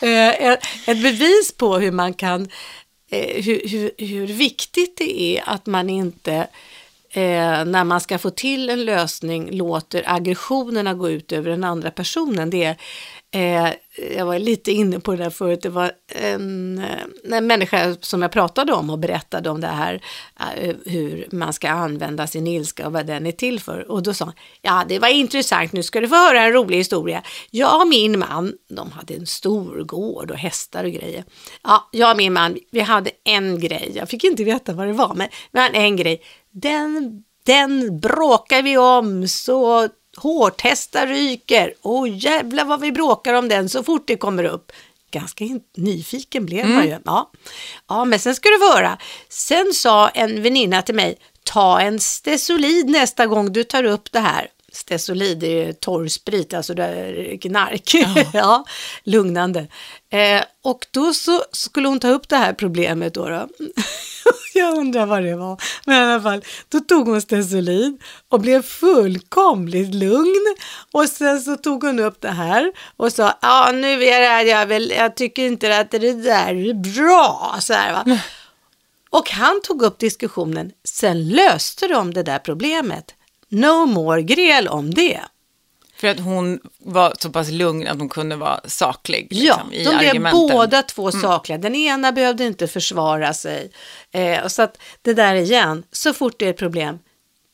[0.00, 2.48] Eh, ett, ett bevis på hur man kan,
[3.12, 6.34] eh, hur, hur, hur viktigt det är att man inte
[7.10, 11.90] eh, när man ska få till en lösning låter aggressionerna gå ut över den andra
[11.90, 12.50] personen.
[12.50, 12.76] Det är,
[13.32, 13.72] eh,
[14.16, 18.22] jag var lite inne på det där förut, det var en, eh, en människa som
[18.22, 20.02] jag pratade om och berättade om det här,
[20.56, 23.90] eh, hur man ska använda sin ilska och vad den är till för.
[23.90, 26.76] Och då sa han, ja det var intressant, nu ska du få höra en rolig
[26.76, 27.22] historia.
[27.50, 31.24] Jag och min man, de hade en stor gård och hästar och grejer.
[31.62, 34.92] Ja, jag och min man, vi hade en grej, jag fick inte veta vad det
[34.92, 36.22] var, men vi hade en grej.
[36.50, 41.74] Den, den bråkar vi om så hårtestar ryker.
[41.82, 44.72] Åh jävlar vad vi bråkar om den så fort det kommer upp.
[45.10, 45.44] Ganska
[45.76, 46.98] nyfiken blev man ju.
[47.04, 47.30] Ja.
[47.88, 48.98] ja, men sen ska du få höra.
[49.28, 54.20] Sen sa en väninna till mig, ta en Stesolid nästa gång du tar upp det
[54.20, 54.48] här.
[54.72, 57.94] Stesolid är torrsprit, alltså det är knark.
[58.32, 58.64] Ja.
[59.04, 59.66] lugnande.
[60.10, 63.28] Eh, och då så skulle hon ta upp det här problemet då.
[63.28, 63.48] då.
[64.54, 65.62] Jag undrar vad det var.
[65.86, 70.54] Men i alla fall, då tog hon Stesolid och blev fullkomligt lugn.
[70.92, 74.44] Och sen så tog hon upp det här och sa, ja nu är det här,
[74.44, 77.56] jag, väl, jag tycker inte att det där är bra.
[77.60, 78.18] Så här, va?
[79.10, 83.14] Och han tog upp diskussionen, sen löste de det där problemet.
[83.48, 85.20] No more grel om det.
[86.02, 90.04] För att hon var så pass lugn att hon kunde vara saklig Ja, liksom, i
[90.04, 91.58] de blev båda två sakliga.
[91.58, 93.70] Den ena behövde inte försvara sig.
[94.10, 96.98] Eh, och så att det där igen, så fort det är ett problem,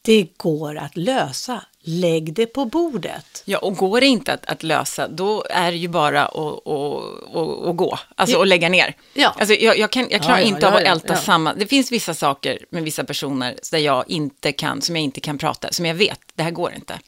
[0.03, 1.65] det går att lösa.
[1.81, 3.43] Lägg det på bordet.
[3.45, 7.37] Ja, och går det inte att, att lösa, då är det ju bara att, att,
[7.37, 8.95] att, att gå, alltså att lägga ner.
[9.15, 9.35] Ja.
[9.39, 11.17] Alltså, jag, jag, kan, jag klarar Ja, ja, inte ja, av att ja, älta ja.
[11.21, 15.21] samma, det finns vissa saker med vissa personer där jag inte kan, som jag inte
[15.21, 16.99] kan prata, som jag vet, det här går inte.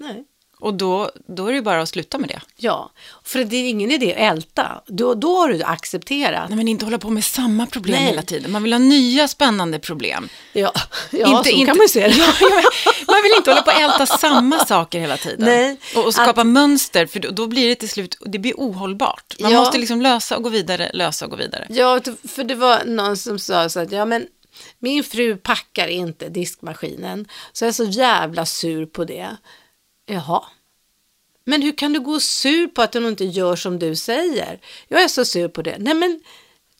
[0.00, 0.24] Nej.
[0.62, 2.40] Och då, då är det bara att sluta med det.
[2.56, 2.90] Ja,
[3.24, 4.82] för det är ingen idé att älta.
[4.86, 6.48] Då, då har du accepterat.
[6.48, 8.06] Nej, men inte hålla på med samma problem Nej.
[8.06, 8.52] hela tiden.
[8.52, 10.28] Man vill ha nya spännande problem.
[10.52, 10.72] Ja,
[11.10, 12.14] ja så kan man ju se det.
[12.40, 15.44] Ja, man vill inte hålla på och älta samma saker hela tiden.
[15.46, 19.34] Nej, och, och skapa mönster, för då, då blir det till slut, det blir ohållbart.
[19.40, 19.60] Man Ja.
[19.60, 21.66] måste liksom lösa och gå vidare, lösa och gå vidare.
[21.70, 24.26] Ja, för det var någon som sa så att ja, men
[24.78, 29.36] min fru packar inte diskmaskinen, så jag är så jävla sur på det.
[30.06, 30.42] Jaha.
[31.44, 34.60] Men hur kan du gå sur på att hon inte gör som du säger?
[34.88, 35.76] Jag är så sur på det.
[35.78, 36.20] Nej, men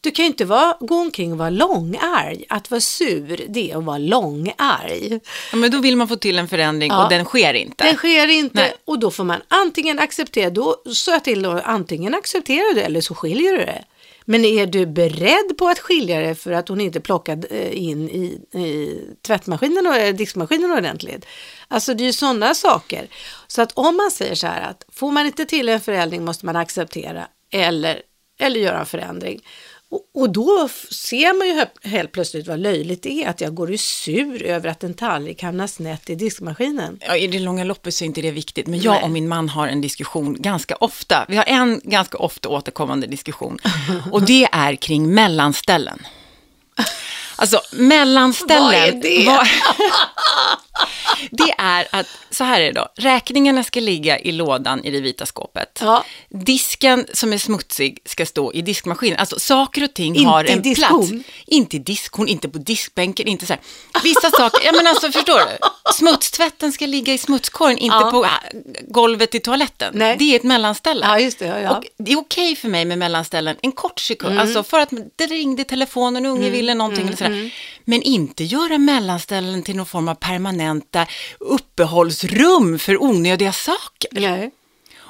[0.00, 2.44] du kan ju inte vara, gå omkring och vara långarg.
[2.48, 5.20] Att vara sur, det är att vara långarg.
[5.52, 7.04] Ja, men då vill man få till en förändring Ja.
[7.04, 7.84] och den sker inte.
[7.84, 8.74] Det sker inte Nej.
[8.84, 12.86] och då får man antingen acceptera, då sa jag till då, antingen accepterar du det
[12.86, 13.84] eller så skiljer du det.
[14.24, 18.08] Men är du beredd på att skilja det för att hon inte plockade eh, in
[18.10, 21.26] i, i tvättmaskinen och eh, diskmaskinen ordentligt?
[21.72, 23.06] Alltså det är ju sådana saker.
[23.46, 26.46] Så att om man säger så här att får man inte till en förändring måste
[26.46, 28.02] man acceptera eller,
[28.40, 29.40] eller göra en förändring.
[29.90, 33.70] Och, och då ser man ju helt plötsligt vad löjligt det är att jag går
[33.70, 36.98] ju sur över att en tallrik hamnar snett i diskmaskinen.
[37.06, 39.02] Ja, I det långa loppet så är inte det viktigt, men jag Nej.
[39.02, 41.24] och min man har en diskussion ganska ofta.
[41.28, 43.58] Vi har en ganska ofta återkommande diskussion
[44.12, 46.06] och det är kring mellanställen.
[47.36, 48.62] Alltså mellanställen.
[48.64, 49.24] Vad är det?
[49.26, 49.46] vad-
[51.30, 55.00] det är att, så här är det då, räkningarna ska ligga i lådan i det
[55.00, 55.78] vita skåpet.
[55.82, 56.04] Ja.
[56.28, 59.18] Disken som är smutsig ska stå i diskmaskinen.
[59.18, 61.10] Alltså saker och ting Inte har en plats.
[61.46, 63.62] Inte i diskhon, inte på diskbänken, inte så här.
[64.02, 65.58] Vissa saker, ja men alltså förstår du?
[65.94, 68.10] Smutstvätten ska ligga i smutskorgen, inte Ja.
[68.10, 68.30] på äh,
[68.88, 69.92] golvet i toaletten.
[69.96, 70.16] Nej.
[70.18, 71.06] Det är ett mellanställe.
[71.06, 71.46] Ja, just det.
[71.60, 71.76] Ja.
[71.76, 74.42] Och det är okej för mig med mellanställen en kort sekund, Mm.
[74.42, 77.50] alltså för att det ringde telefonen, unge ville någonting eller sådär.
[77.84, 81.06] Men inte göra mellanställen till någon form av permanenta
[81.40, 84.08] uppehållsrum för onödiga saker.
[84.12, 84.50] Nej.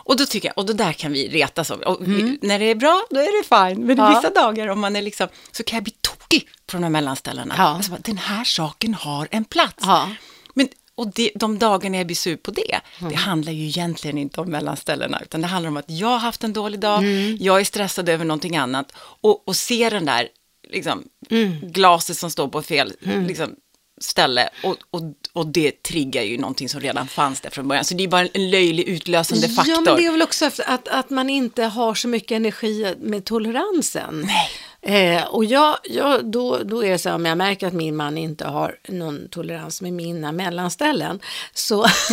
[0.04, 1.96] Och då tycker jag, och det där kan vi retas om.
[2.00, 3.86] Vi, när det är bra, då är det fine.
[3.86, 4.08] Men Ja.
[4.08, 7.54] vissa dagar om man är liksom, så kan jag bli tokig på de här mellanställena.
[7.58, 7.64] Ja.
[7.64, 9.74] Alltså, den här saken har en plats.
[9.80, 10.08] Ja.
[10.54, 13.12] Men, och det, de dagarna jag blir sur på det, Mm.
[13.12, 16.44] det handlar ju egentligen inte om mellanställena, utan det handlar om att jag har haft
[16.44, 17.36] en dålig dag, Mm.
[17.40, 20.28] jag är stressad över någonting annat, och, och ser den där
[20.72, 21.52] liksom, Mm.
[21.62, 22.92] glaset som står på fel
[23.28, 23.54] liksom,
[24.00, 27.84] ställe, och, och, och det triggar ju någonting som redan fanns där från början.
[27.84, 29.74] Så det är bara en löjlig utlösande faktor.
[29.74, 33.24] Ja, men det är väl också att, att man inte har så mycket energi med
[33.24, 34.22] toleransen.
[34.26, 34.48] Nej.
[34.84, 37.96] Eh, och jag, jag, då, då är det så här, om jag märker att min
[37.96, 41.20] man inte har någon tolerans med mina mellanställen,
[41.54, 41.82] så...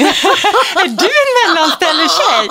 [0.75, 2.49] är du en mellanställetjej?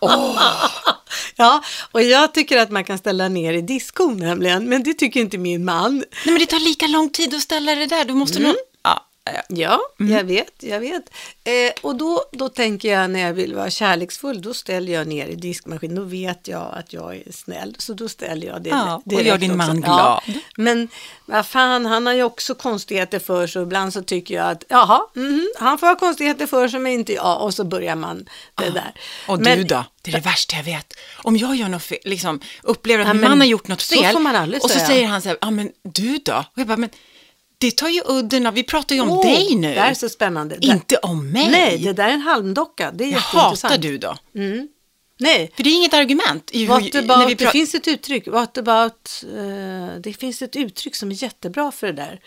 [1.36, 5.20] ja, och jag tycker att man kan ställa ner i diskon nämligen, men det tycker
[5.20, 5.96] inte min man.
[5.98, 8.04] Nej, men det tar lika lång tid att ställa det där.
[8.04, 8.48] Du måste Mm.
[8.48, 8.56] nog...
[9.34, 9.80] Ja, ja.
[9.98, 11.02] Ja, jag vet, jag vet.
[11.44, 15.26] Eh, och då, då tänker jag när jag vill vara kärleksfull, då ställer jag ner
[15.26, 15.96] i diskmaskinen.
[15.96, 19.38] Då vet jag att jag är snäll, så då ställer jag det Ja, och gör
[19.38, 19.56] din också.
[19.74, 20.38] man Ja, glad.
[20.56, 20.88] men
[21.26, 25.00] vad fan, han har ju också konstigheter för sig ibland så tycker jag att jaha,
[25.14, 27.42] mhm, han får ha konstigheter för sig men inte jag.
[27.42, 28.94] Och så börjar man det där.
[29.28, 29.84] Och men, du då?
[30.02, 30.92] Det är det värsta jag vet.
[31.22, 33.94] Om jag gör något fel, liksom, upplever att Ja, min man har gjort något så
[34.02, 34.16] fel.
[34.26, 36.32] aldrig och så säger han så här, ja men du då?
[36.36, 36.90] Och jag bara, men
[37.58, 39.74] det tar ju udden av, vi pratar ju om Åh, dig nu.
[39.74, 40.56] Det här är så spännande.
[40.56, 41.50] Det- Inte om mig.
[41.50, 42.90] Nej, det där är en halmdocka.
[42.94, 44.16] Det är jag hatar du då?
[45.18, 46.50] Nej, För det är inget argument.
[46.52, 50.42] i hur- What när about, vi det finns ett uttryck, what about, eh, det finns
[50.42, 52.20] ett uttryck som är jättebra för det där.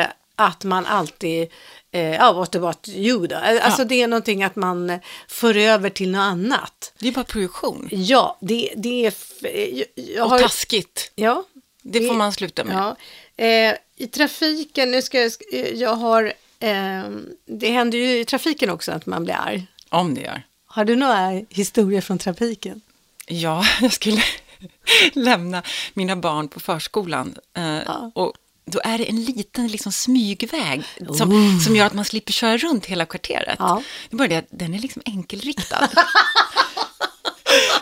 [0.00, 1.48] Eh, att man alltid,
[1.92, 3.36] eh, ja what about you då?
[3.36, 6.92] Eh, Alltså det är någonting att man eh, för över till något annat.
[6.98, 7.88] det är bara projektion.
[7.92, 11.12] Ja, det, det är, eh, jag, jag Och har, taskigt.
[11.14, 11.44] ja,
[11.82, 12.76] Det får man sluta med.
[12.76, 12.96] Ja.
[13.44, 17.02] Eh, I trafiken, nu ska jag, eh, jag har, eh,
[17.46, 19.66] det händer ju i trafiken också att man blir arg.
[19.88, 20.42] Om det gör.
[20.66, 22.80] Har du några historier från trafiken?
[23.26, 24.22] Ja, jag skulle
[25.12, 25.62] lämna
[25.94, 27.34] mina barn på förskolan.
[27.56, 28.10] Eh, Ja.
[28.14, 28.32] Och
[28.64, 30.82] då är det en liten liksom, smygväg
[31.16, 33.56] som, som gör att man slipper köra runt hela kvarteret.
[33.58, 33.82] Ja.
[34.10, 35.88] Det är bara det att den är liksom enkelriktad.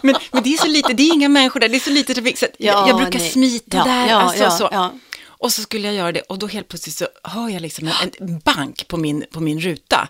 [0.03, 2.15] men, men det är så lite, det är inga människor där, det är så lite
[2.15, 2.39] trafik.
[2.39, 3.31] Så jag, Ja, jag brukar nej.
[3.31, 4.15] smita Ja, där.
[4.15, 4.91] alltså, så.
[5.39, 8.11] Och så skulle jag göra det och då helt plötsligt så hör jag liksom en,
[8.19, 10.09] en bank på min, på min ruta.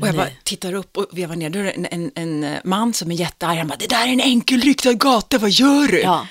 [0.00, 0.40] Och jag bara Nej.
[0.44, 1.50] tittar upp och vevar ner.
[1.50, 3.58] Då är det en, en, en eh, man som är jättearg.
[3.58, 6.00] Han bara, det där är en enkelriktad gata, vad gör du?
[6.00, 6.26] Ja.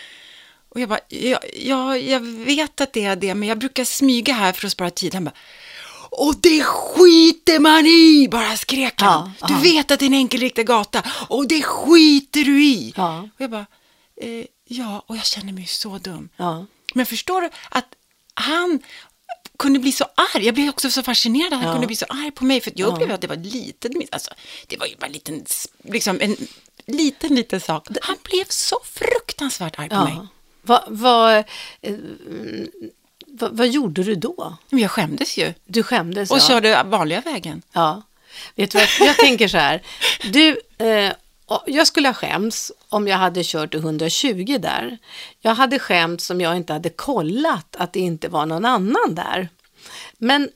[0.69, 4.33] Och jag bara, ja, ja, jag vet att det är det, men jag brukar smyga
[4.33, 5.13] här för att spara tid.
[5.13, 5.35] Han bara,
[6.09, 9.31] och det skiter man i, bara skrek han.
[9.39, 9.59] Ja, du ja.
[9.59, 12.93] vet att det är en enkelriktad gata, och det skiter du i.
[12.95, 13.29] Ja.
[13.35, 13.65] Och jag bara,
[14.21, 16.29] eh, ja, och jag känner mig så dum.
[16.37, 16.65] Ja.
[16.93, 17.85] Men förstår du att
[18.39, 18.79] han
[19.59, 20.45] kunde bli så arg.
[20.45, 21.71] Jag blev också så fascinerad att han Ja.
[21.73, 22.61] kunde bli så arg på mig.
[22.61, 22.93] För jag Ja.
[22.93, 23.91] upplevde att det var ett litet.
[24.11, 24.31] Alltså,
[24.67, 25.45] det var ju bara en liten,
[25.83, 26.37] liksom en
[26.85, 27.87] liten, liten sak.
[28.01, 30.13] Han blev så fruktansvärt arg på mig.
[30.15, 30.27] Ja.
[30.61, 31.37] Vad, vad,
[31.81, 31.95] eh,
[33.27, 34.57] vad, vad gjorde du då?
[34.69, 35.53] Jag skämdes ju.
[35.65, 36.31] Du skämdes?
[36.31, 36.47] Och ja.
[36.47, 37.61] körde vanliga vägen.
[37.73, 38.01] Ja.
[38.55, 39.81] Vet du vad, jag tänker så här.
[40.23, 41.13] Du, eh,
[41.65, 44.97] jag skulle ha skämts om jag hade kört 120 där.
[45.39, 49.49] Jag hade skämts om jag inte hade kollat att det inte var någon annan där.
[50.17, 50.49] Men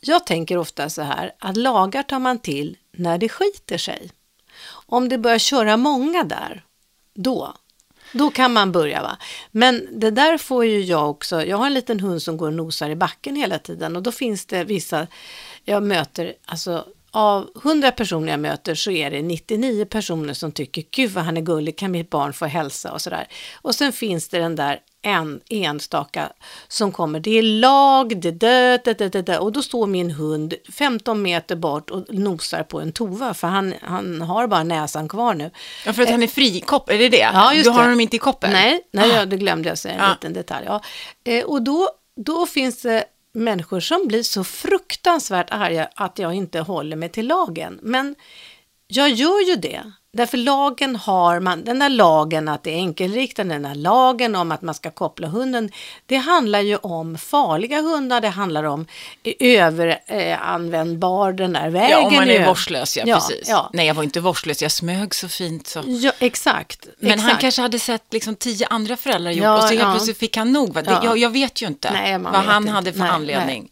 [0.00, 4.10] jag tänker ofta så här att lagar tar man till när det skiter sig.
[4.86, 6.64] Om det börjar köra många där,
[7.14, 7.54] då,
[8.12, 9.18] då kan man börja va.
[9.50, 12.54] Men det där får ju jag också, jag har en liten hund som går och
[12.54, 15.06] nosar i backen hela tiden och då finns det vissa,
[15.64, 20.84] jag möter, alltså av 100 personer jag möter så är det 99 personer som tycker
[20.90, 23.28] gud vad han är gullig, kan mitt barn få hälsa och sådär.
[23.62, 26.32] Och sen finns det den där en enstaka
[26.68, 29.38] som kommer, det är lag, det dö, dö, dö, dö, dö.
[29.38, 33.74] och då står min hund 15 meter bort och nosar på en tova för han,
[33.82, 35.50] han har bara näsan kvar nu.
[35.86, 37.16] Ja, för att han är frikopp, är det det?
[37.32, 37.84] Ja, just du har det.
[37.84, 38.50] honom inte i koppel?
[38.52, 39.16] Nej, nej Ah.
[39.16, 40.10] ja, det glömde jag säga, en Ja.
[40.10, 40.66] liten detalj.
[40.68, 40.80] Ja.
[41.24, 46.60] Eh, och då, då finns det människor som blir så fruktansvärt arga att jag inte
[46.60, 47.78] håller mig till lagen.
[47.82, 48.14] Men
[48.86, 49.92] jag gör ju det.
[50.16, 54.52] Därför lagen har man, den där lagen att det är enkelriktad, den där lagen om
[54.52, 55.70] att man ska koppla hunden,
[56.06, 58.86] det handlar ju om farliga hundar, det handlar om
[59.40, 61.90] överanvändbar den där vägen.
[61.90, 63.48] Ja, om man är vårdslös, ja, ja precis.
[63.48, 65.82] Ja, Nej, jag var inte vårdslös, jag smög så fint så.
[65.86, 66.88] ja exakt.
[66.98, 67.40] Men han exakt.
[67.40, 69.92] kanske hade sett liksom tio andra föräldrar gjort Ja, och så helt ja.
[69.92, 70.74] plötsligt fick han nog.
[70.74, 70.82] Va?
[70.82, 71.00] Det, Ja.
[71.04, 72.72] jag, jag vet ju inte Nej, vad han inte.
[72.72, 73.70] hade för Nej, anledning.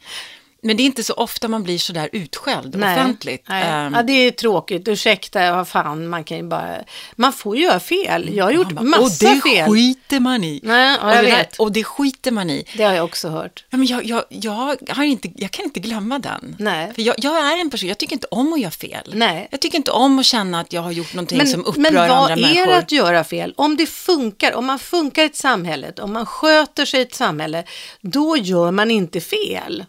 [0.65, 3.45] Men det är inte så ofta man blir så där utskälld offentligt.
[3.49, 3.65] Nej.
[3.69, 4.89] Ehm, Ja, det är tråkigt.
[4.89, 6.77] Ursäkta, vad fan, man kan ju bara...
[7.17, 8.35] Man får göra fel.
[8.35, 9.71] Jag har gjort bara, massa och det fel.
[9.71, 10.61] skiter man i.
[10.63, 11.57] Nej, ja, och, jag det där- vet.
[11.61, 12.65] och det skiter man i.
[12.77, 13.65] Det har jag också hört.
[13.71, 16.57] Ja, men jag, jag, jag, har inte, jag kan inte glömma den.
[16.59, 16.93] Nej.
[16.95, 19.11] För jag, jag är en person, jag tycker inte om att göra fel.
[19.15, 19.49] Nej.
[19.51, 21.95] Jag tycker inte om att känna att jag har gjort någonting Men, som upprör men
[21.95, 22.67] vad andra är människor.
[22.67, 23.55] det att göra fel?
[23.57, 27.15] Om det funkar, om man funkar i ett samhälle, om man sköter sig i ett
[27.15, 27.65] samhälle,
[28.01, 29.85] då gör man inte fel.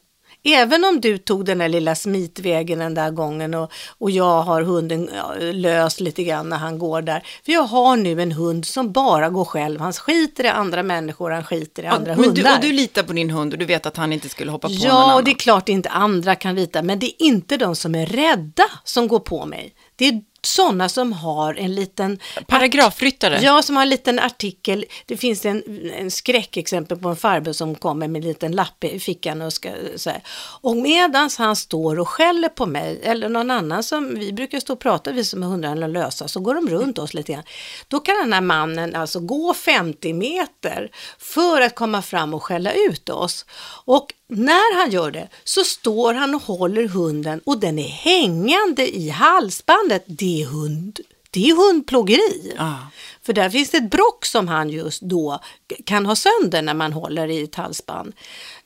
[0.46, 4.62] Även om du tog den där lilla smitvägen den där gången och, och jag har
[4.62, 7.24] hunden ja, lös lite grann när han går där.
[7.46, 9.80] För jag har nu en hund som bara går själv.
[9.80, 12.44] Han skiter i andra människor, han skiter i andra Ja, men hundar.
[12.44, 14.68] du, och du litar på din hund och du vet att han inte skulle hoppa
[14.68, 15.16] på någon Ja, annan.
[15.16, 18.06] och det är klart inte andra kan lita, men det är inte de som är
[18.06, 19.74] rädda som går på mig.
[19.96, 22.20] Det är sådana som har en liten...
[22.48, 23.40] Paragrafryttare.
[23.42, 24.86] Ja, som har en liten artikel.
[25.06, 29.00] Det finns en, en skräckexempel på en farbror som kommer med en liten lapp i
[29.00, 30.22] fickan och ska så här.
[30.62, 34.74] Och medans han står och skäller på mig eller någon annan som vi brukar stå
[34.74, 37.44] och prata, vi som är hundarna lösa, så går de runt oss lite grann.
[37.88, 42.74] Då kan den här mannen alltså gå 50 meter för att komma fram och skälla
[42.74, 43.46] ut oss.
[43.86, 48.96] Och när han gör det så står han och håller hunden och den är hängande
[48.96, 50.04] i halsbandet.
[50.08, 51.00] Det är hund.
[51.32, 52.54] Det är hundplågeri.
[52.58, 52.78] Ja.
[53.22, 55.40] För där finns det ett brock som han just då
[55.86, 58.14] kan ha sönder när man håller i ett halsband.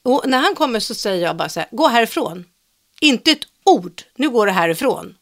[0.03, 2.45] Och när han kommer så säger jag bara så här, gå härifrån.
[3.01, 5.15] Inte ett ord, nu går du härifrån.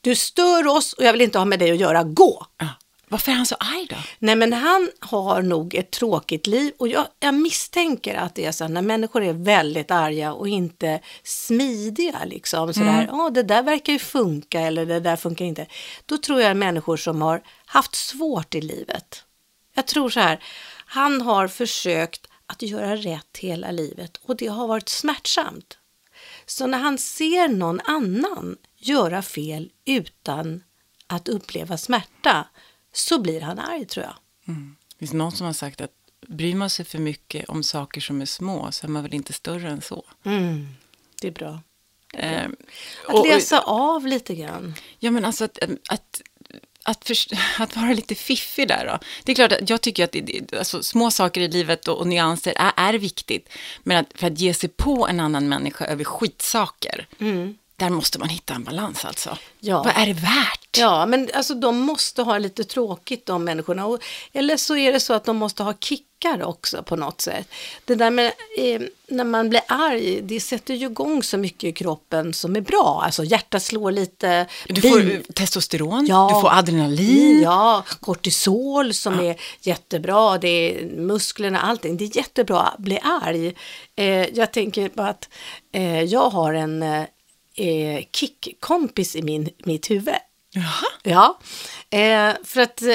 [0.00, 2.46] Du stör oss och jag vill inte ha med dig att göra, gå!
[2.58, 2.68] Ja.
[3.10, 3.96] Varför är han så arg då?
[4.18, 8.52] Nej men han har nog ett tråkigt liv och jag, jag misstänker att det är
[8.52, 13.92] så när människor är väldigt arga och inte smidiga liksom sådär, ja det där verkar
[13.92, 15.66] ju funka eller det där funkar inte.
[16.06, 19.24] Då tror jag människor som har haft svårt i livet.
[19.74, 20.42] Jag tror så här,
[20.86, 25.78] han har försökt att göra rätt hela livet och det har varit smärtsamt.
[26.46, 30.62] Så när han ser någon annan göra fel utan
[31.06, 32.46] att uppleva smärta
[32.92, 34.14] så blir han arg tror jag.
[34.88, 35.90] Det finns någon som har sagt att
[36.26, 39.32] bryr man sig för mycket om saker som är små så är man väl inte
[39.32, 40.04] större än så.
[40.24, 40.68] Mm,
[41.20, 41.60] det är bra.
[42.14, 42.44] Eh,
[43.08, 44.74] Att och- läsa av lite grann.
[44.98, 46.22] Ja, men alltså att, att,
[46.82, 48.98] att, förs- att vara lite fiffig där då.
[49.24, 51.98] Det är klart att jag tycker att det, det, alltså, små saker i livet och,
[51.98, 53.48] och nyanser är, är viktigt.
[53.82, 57.06] Men att, för att ge sig på en annan människa över skitsaker,
[57.80, 59.36] där måste man hitta en balans alltså.
[59.60, 59.82] Ja.
[59.82, 60.78] Vad är det värt?
[60.78, 63.86] Ja, men alltså de måste ha lite tråkigt de människorna.
[63.86, 63.98] Och,
[64.32, 67.48] eller så är det så att de måste ha kickar också på något sätt.
[67.84, 71.72] Det där med eh, när man blir arg, det sätter ju igång så mycket i
[71.72, 73.02] kroppen som är bra.
[73.04, 74.46] Alltså hjärtat slår lite.
[74.68, 76.30] Du får eh, testosteron, Ja.
[76.34, 77.40] du får adrenalin.
[77.42, 81.96] Ja, kortisol som är jättebra, det är musklerna, allting.
[81.96, 83.54] Det är jättebra att bli arg.
[83.96, 84.06] Eh,
[84.38, 85.28] jag tänker på att
[85.72, 86.82] eh, jag har en
[87.56, 90.20] eh, kickkompis i min, mitt huvud.
[90.54, 90.86] Jaha.
[91.06, 91.38] Ja,
[91.90, 92.94] eh, för att eh,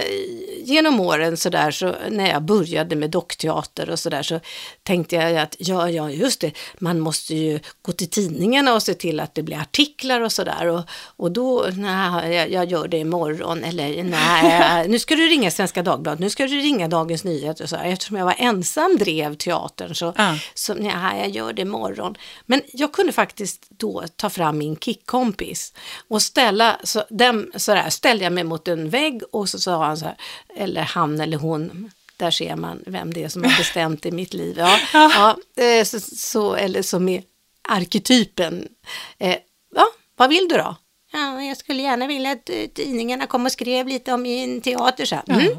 [0.63, 4.39] genom åren så där så när jag började med dockteater och så där så
[4.84, 8.93] tänkte jag att ja, ja, just det, man måste ju gå till tidningarna och se
[8.93, 10.81] till att det blir artiklar och så där och,
[11.17, 15.84] och då, nej, jag, jag gör det imorgon eller nej, nu ska du ringa Svenska
[15.84, 17.86] Dagbladet, nu ska du ringa Dagens Nyheter och så här.
[17.86, 20.38] Eftersom jag var ensam drev teatern så, Ja.
[20.53, 22.15] så nej, jag gör det imorgon.
[22.45, 25.73] Men jag kunde faktiskt då ta fram min kickkompis
[26.08, 29.86] och ställa, så, dem, så där, ställde jag mig mot en vägg och så sa
[29.86, 30.15] han så här,
[30.56, 34.34] eller han eller hon, där ser man vem det är som har bestämt i mitt
[34.34, 34.58] liv.
[34.58, 37.24] Ja, ja, eh, så, så, eller som är
[37.69, 38.67] arketypen.
[39.17, 39.38] Eh,
[39.76, 40.76] ja, vad vill du då?
[41.12, 45.06] Ja, jag skulle gärna vilja att eh, tidningarna kom och skrev lite om min teater.
[45.06, 45.24] Så här.
[45.28, 45.58] Mm.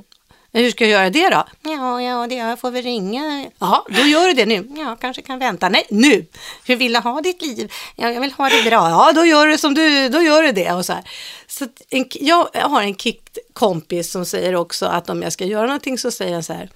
[0.56, 1.70] Hur ska jag göra det då?
[1.70, 3.50] Ja, ja, det jag får väl ringa.
[3.58, 4.68] Ja, då gör du det nu.
[4.76, 5.68] Ja, kanske kan vänta.
[5.68, 6.26] Nej, nu.
[6.66, 7.72] Hur vill du ha ditt liv?
[7.96, 8.90] Ja, jag vill ha det bra.
[8.90, 10.72] Ja, då gör du som du, då gör du det.
[10.72, 11.02] Och så här.
[11.46, 15.98] Så en, jag har en kickkompis som säger också att om jag ska göra någonting
[15.98, 16.70] så säger han så här.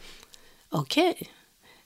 [0.71, 1.31] Okej,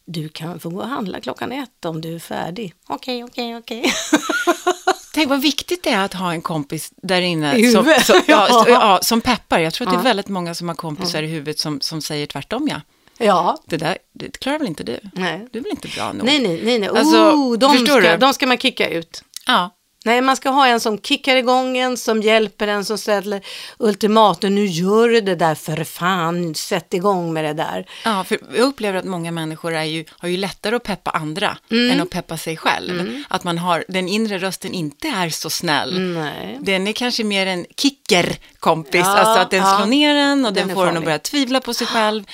[0.05, 2.75] du kan få gå och handla klockan ett om du är färdig.
[2.87, 3.85] Okej, okej, okej.
[5.15, 8.65] Tänk vad viktigt det är att ha en kompis där inne I som, som, ja,
[8.69, 8.99] ja.
[9.03, 9.59] som peppar.
[9.59, 12.27] Jag tror att det är väldigt många som har kompisar i huvudet som, som säger
[12.27, 12.81] tvärtom, ja.
[13.19, 15.01] Ja, Det där det klarar väl inte du?
[15.13, 15.49] nej.
[15.53, 16.27] Du är väl inte bra nog?
[16.27, 16.89] Nej, nej, nej, nej.
[16.89, 18.17] Alltså, oh, de, ska, du?
[18.17, 19.25] de ska man kicka ut.
[19.47, 19.71] Ja.
[20.07, 23.41] Nej, man ska ha en som kickar igång en, som hjälper en, som ställer
[23.79, 24.55] ultimatum.
[24.55, 27.87] Nu gör du det där för fan, sätt igång med det där.
[28.05, 31.59] Ja, för jag upplever att många människor är ju, har ju lättare att peppa andra
[31.71, 31.91] Mm.
[31.91, 33.23] än att peppa sig själv.
[33.29, 36.01] Att man har, den inre rösten inte är så snäll.
[36.01, 36.59] Nej.
[36.61, 39.77] Den är kanske mer en kickerkompis, Ja, alltså att den ja.
[39.77, 42.25] slår ner en och Den den, får en att börja tvivla på sig själv.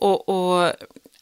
[0.00, 0.72] Och, och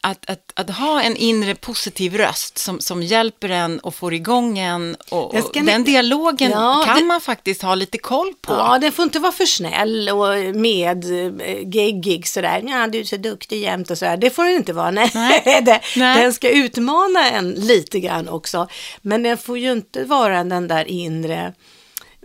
[0.01, 4.59] att, att, att ha en inre positiv röst som, som hjälper en och får igång
[4.59, 4.95] en.
[5.09, 8.53] Och, och ni- den dialogen Ja, kan det- man faktiskt ha lite koll på.
[8.53, 11.03] Ja, den får inte vara för snäll och med
[11.41, 12.63] eh, geggig sådär.
[12.67, 14.17] Ja, du är så duktig jämt och sådär.
[14.17, 14.91] Det får den inte vara.
[14.91, 15.61] Nej, Nej.
[15.65, 16.21] det, Nej.
[16.21, 18.67] den ska utmana en lite grann också.
[19.01, 21.53] Men den får ju inte vara den där inre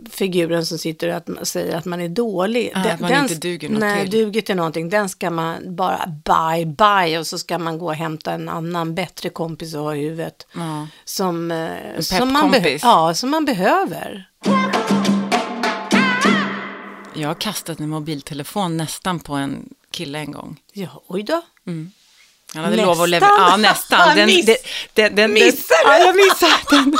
[0.09, 2.71] figuren som sitter och att, säger att man är dålig.
[2.75, 4.11] Ah, Den- att man den, inte duger något Nej, till.
[4.11, 4.89] duger till någonting.
[4.89, 8.95] Den ska man bara bye bye och så ska man gå och hämta en annan
[8.95, 10.47] bättre kompis att ha i huvudet.
[10.53, 10.87] Ja.
[11.05, 14.29] Som, eh, som, man ja, som man behöver.
[17.13, 20.59] Jag har kastat en mobiltelefon nästan på en kille en gång.
[20.73, 21.41] Ja, oj då.
[21.65, 21.91] Han
[22.63, 22.85] hade Nästan?
[22.87, 23.49] lov att leverera.
[23.49, 23.99] Ja, nästan.
[24.15, 24.55] Den, Miss- den,
[24.93, 26.97] den, den, Missade Ja, jag missade den.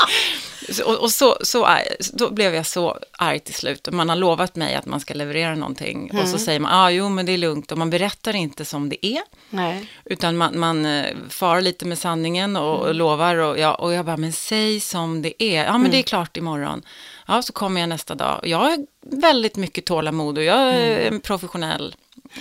[0.84, 1.68] Och, och så, så,
[2.12, 3.88] då blev jag så arg till slut.
[3.88, 6.04] Och man har lovat mig att man ska leverera någonting.
[6.12, 6.26] Och Mm.
[6.32, 7.72] så säger man, ja, ah, jo, men det är lugnt.
[7.72, 9.22] Och man berättar inte som det är.
[9.50, 9.86] Nej.
[10.04, 12.88] Utan man, man eh, far lite med sanningen och, Mm.
[12.88, 13.36] och lovar.
[13.36, 15.64] Och jag, och jag bara, men säg som det är.
[15.64, 15.90] Ja, men Mm.
[15.90, 16.82] det är klart imorgon.
[17.26, 18.38] Ja, så kommer jag nästa dag.
[18.42, 21.14] Och Jag har väldigt mycket tålamod och jag är Mm.
[21.14, 21.94] en professionell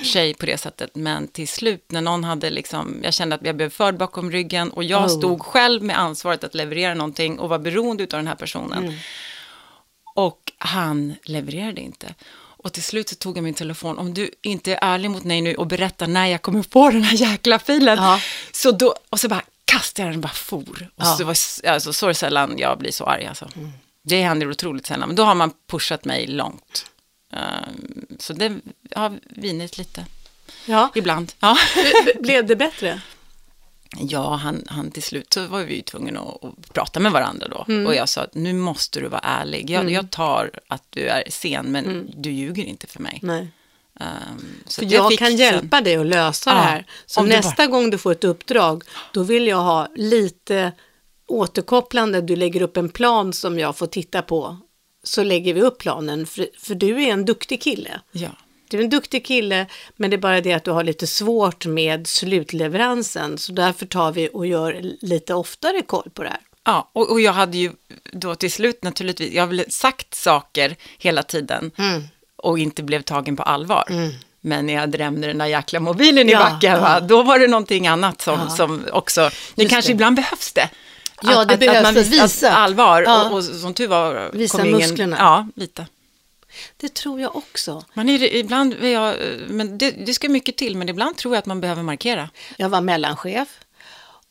[0.04, 0.96] tjej på det sättet.
[0.96, 4.70] Men till slut när någon hade liksom, jag kände att jag blev förd bakom ryggen
[4.72, 5.18] och jag Oh.
[5.18, 8.84] stod själv med ansvaret att leverera någonting och var beroende av den här personen.
[8.84, 8.96] Mm.
[10.16, 12.16] Och han levererade inte.
[12.36, 15.42] Och till slut så tog jag min telefon, om du inte är ärlig mot mig
[15.42, 17.98] nu och berättar när jag kommer få den här jäkla filen.
[17.98, 18.20] Ja.
[18.52, 20.60] Så då, och så bara kastade jag den bara for.
[20.96, 21.06] Och Ja.
[21.18, 21.36] så var,
[21.74, 23.50] alltså, så är det sällan jag blir så arg alltså.
[24.04, 26.86] Det händer otroligt sällan, men då har man pushat mig långt.
[27.34, 28.60] Ehm, så det
[28.96, 30.06] har vinit lite,
[30.66, 30.90] Ja.
[30.96, 31.32] ibland.
[31.40, 31.58] Ja,
[32.20, 33.02] Blev det bättre?
[34.00, 37.48] ja han, han till slut så var vi ju tvungna att, att prata med varandra
[37.48, 37.66] då.
[37.68, 37.86] Mm.
[37.88, 39.70] Och jag sa att nu måste du vara ärlig.
[39.70, 43.20] Jag, jag tar att du är sen, men du ljuger inte för mig.
[43.22, 43.48] Nej.
[44.66, 46.86] Så För jag fick kan sen- hjälpa dig att lösa Ja, det här.
[47.06, 50.72] Så nästa gång du får ett uppdrag, då vill jag ha lite
[51.28, 52.22] återkopplande.
[52.22, 54.58] Du lägger upp en plan som jag får titta på.
[55.04, 58.00] Så lägger vi upp planen, för, för du är en duktig kille.
[58.12, 58.30] Ja.
[58.70, 61.66] Du är en duktig kille, men det är bara det att du har lite svårt
[61.66, 63.38] med slutleveransen.
[63.38, 66.40] Så därför tar vi och gör lite oftare koll på det här.
[66.66, 67.72] Ja, och, och jag hade ju
[68.12, 72.04] då till slut naturligtvis, jag har väl sagt saker hela tiden Mm.
[72.36, 73.84] och inte blev tagen på allvar.
[74.42, 77.00] Men när jag drämde den där jäkla mobilen i Ja, backen, va, ja.
[77.00, 78.50] då var det någonting annat som, Ja.
[78.50, 79.94] som också, det kanske det.
[79.94, 80.70] ibland behövs det.
[81.24, 82.52] Ja, det behövs man för visar visa.
[82.52, 83.30] allvar Ja.
[83.30, 85.16] och, och som tur var Visa kom ingen, musklerna.
[85.20, 85.88] Ja, lite.
[86.78, 87.84] Det tror jag också.
[87.94, 89.16] Man är, ibland, jag,
[89.48, 92.30] men det, det ska mycket till, men ibland tror jag att man behöver markera.
[92.58, 93.48] Jag var mellanchef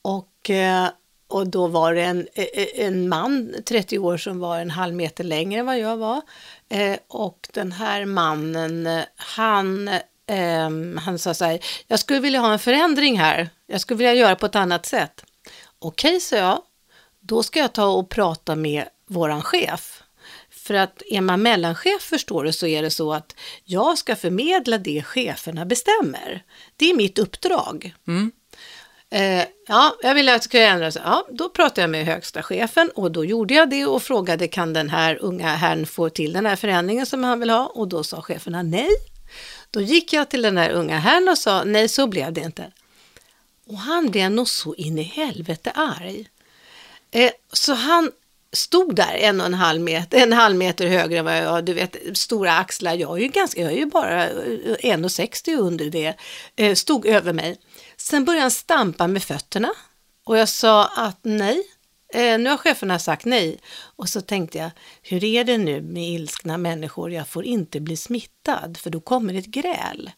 [0.02, 0.88] och, eh,
[1.28, 2.44] och då var det en, eh,
[2.86, 6.20] en man, 30 år, som var en halv meter längre än vad jag var.
[6.68, 9.90] Eh, Och den här mannen, eh, han,
[10.26, 13.48] ehm, han sa så här, jag skulle vilja ha en förändring här.
[13.66, 15.24] Jag skulle vilja göra på ett annat sätt.
[15.78, 16.62] Okej, sa jag.
[17.24, 20.02] Då ska jag ta och prata med våran chef.
[20.50, 24.78] För att är man mellanchef förstår du så är det så att jag ska förmedla
[24.78, 26.42] det cheferna bestämmer.
[26.76, 27.94] Det är mitt uppdrag.
[29.10, 30.96] Eh, ja, jag vill att det ska ändras.
[31.04, 34.72] Ja, då pratade jag med högsta chefen och då gjorde jag det och frågade kan
[34.72, 38.04] den här unga herrn få till den här förändringen som han vill ha och då
[38.04, 38.90] sa cheferna nej.
[39.70, 42.72] Då gick jag till den där unga herrn och sa nej, så blev det inte.
[43.66, 46.28] Och han blev nog så in i helvete arg.
[47.12, 48.12] Eh, så han
[48.52, 51.74] stod där en och en halv meter, en halv meter högre än vad jag du
[51.74, 52.94] vet, stora axlar.
[52.94, 56.14] Jag är ju, ganska, jag är ju bara eh, 1,60 under det.
[56.56, 57.56] Eh, stod över mig.
[57.96, 59.72] Sen började han stampa med fötterna
[60.24, 61.62] och jag sa att nej,
[62.12, 63.58] eh, nu har cheferna sagt nej.
[63.96, 64.70] Och så tänkte jag,
[65.02, 67.12] hur är det nu med ilskna människor?
[67.12, 70.10] Jag får inte bli smittad för då kommer ett gräl.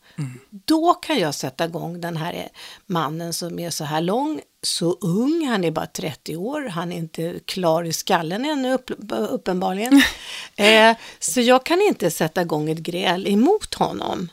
[0.50, 2.48] Då kan jag sätta igång den här
[2.86, 6.96] mannen som är så här lång, så ung, han är bara 30 år, han är
[6.96, 10.02] inte klar i skallen ännu upp, uppenbarligen.
[10.56, 14.28] eh, så jag kan inte sätta igång ett gräl emot honom.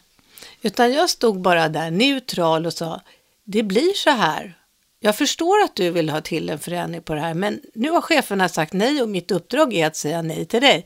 [0.61, 3.01] Utan jag stod bara där neutral och sa,
[3.43, 4.57] det blir så här.
[5.03, 8.01] Jag förstår att du vill ha till en förändring på det här, men nu har
[8.01, 10.85] cheferna sagt nej och mitt uppdrag är att säga nej till dig.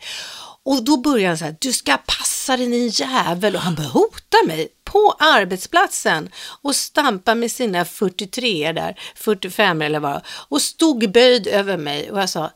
[0.64, 3.90] Och då börjar han så här, du ska passa dig din jävel och han börjar
[3.90, 6.30] hota mig på arbetsplatsen
[6.62, 12.20] och stampa med sina 43 där, 45 eller vad och stod böjd över mig och
[12.20, 12.52] jag sa,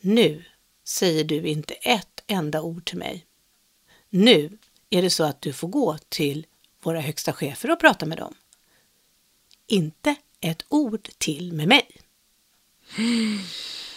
[0.00, 0.44] nu
[0.84, 3.26] säger du inte ett enda ord till mig.
[4.10, 4.58] Nu
[4.90, 6.46] är det så att du får gå till
[6.82, 8.34] våra högsta chefer och prata med dem.
[9.66, 11.86] Inte ett ord till med mig.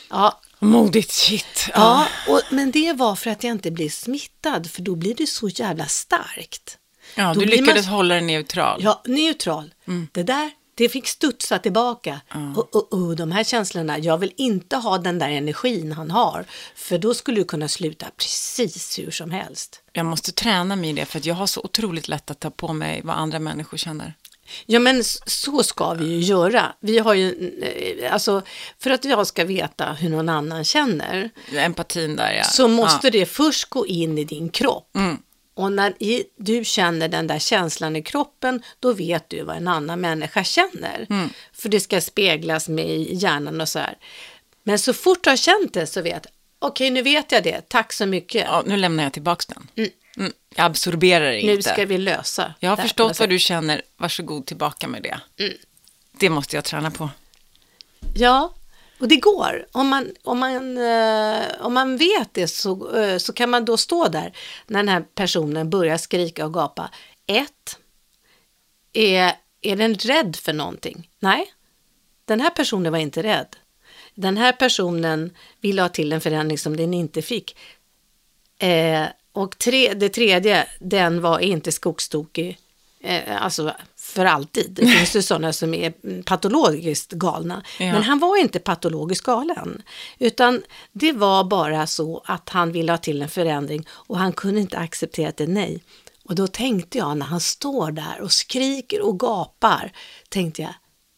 [0.10, 1.70] Ja, Modigt, shit.
[1.74, 5.28] ja och, men det var för att jag inte blev smittad, för då blir det
[5.28, 6.78] så jävla starkt.
[7.16, 8.80] ja Då du lyckades man- hålla den neutral.
[8.84, 9.74] Ja, neutral.
[10.12, 12.22] Det där, Det fick studsa tillbaka.
[12.58, 16.46] Och, och, och de här känslorna, jag vill inte ha den där energin han har.
[16.76, 19.82] För då skulle du kunna sluta precis hur som helst.
[19.94, 22.74] Jag måste träna mig i det, för jag har så otroligt lätt att ta på
[22.74, 24.14] mig vad andra människor känner.
[24.66, 26.76] Ja, men så ska vi ju göra.
[26.80, 28.42] Vi har ju, eh, alltså,
[28.80, 32.44] för att jag ska veta hur någon annan känner, Empatin där, ja.
[32.44, 33.12] så måste ja.
[33.12, 34.90] det först gå in i din kropp.
[35.56, 35.94] Och när
[36.38, 41.08] du känner den där känslan i kroppen, då vet du vad en annan människa känner.
[41.54, 43.98] För det ska speglas med i hjärnan och så här.
[44.64, 46.28] Men så fort du har känt det så vet
[46.60, 48.46] okej nu vet jag det, tack så mycket.
[48.48, 49.68] Ja, nu lämnar jag tillbaka den.
[49.76, 49.90] Mm.
[50.56, 51.70] Jag absorberar det nu inte.
[51.70, 52.54] ska vi lösa.
[52.60, 55.44] Jag har förstått vad du känner, varsågod tillbaka med det.
[55.44, 55.58] Mm.
[56.12, 57.10] Det måste jag träna på.
[58.16, 58.54] Ja,
[59.00, 59.66] och det går.
[59.72, 63.78] Om man, om man, eh, om man vet det så, eh, så kan man då
[63.78, 64.34] stå där
[64.68, 66.90] när den här personen börjar skrika och gapa.
[67.26, 67.80] Ett,
[68.94, 71.10] är, är den rädd för någonting?
[71.20, 71.54] Nej,
[72.26, 73.56] den här personen var inte rädd.
[74.16, 77.58] Den här personen ville ha till en förändring som den inte fick.
[78.60, 79.06] Eh,
[79.40, 82.58] och tre, det tredje, den var inte skogstokig,
[83.00, 84.72] eh, alltså för alltid.
[84.72, 87.64] Det finns ju sådana som är mm, patologiskt galna.
[87.80, 87.92] Ja.
[87.94, 89.82] Men han var inte patologiskt galen.
[90.20, 90.62] Utan
[90.92, 94.78] det var bara så att han ville ha till en förändring och han kunde inte
[94.78, 95.84] acceptera ett nej.
[96.24, 99.92] Och då tänkte jag när han står där och skriker och gapar,
[100.30, 100.74] tänkte jag,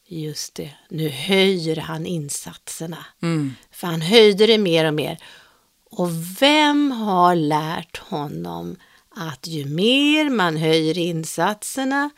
[0.08, 3.06] just det, nu höjer han insatserna.
[3.72, 5.18] För han höjde det mer och mer.
[5.92, 6.10] Och
[6.42, 8.76] vem har lärt honom
[9.16, 12.10] att ju mer man höjer insatserna,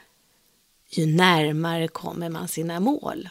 [0.89, 3.30] ju närmare kommer man sina mål?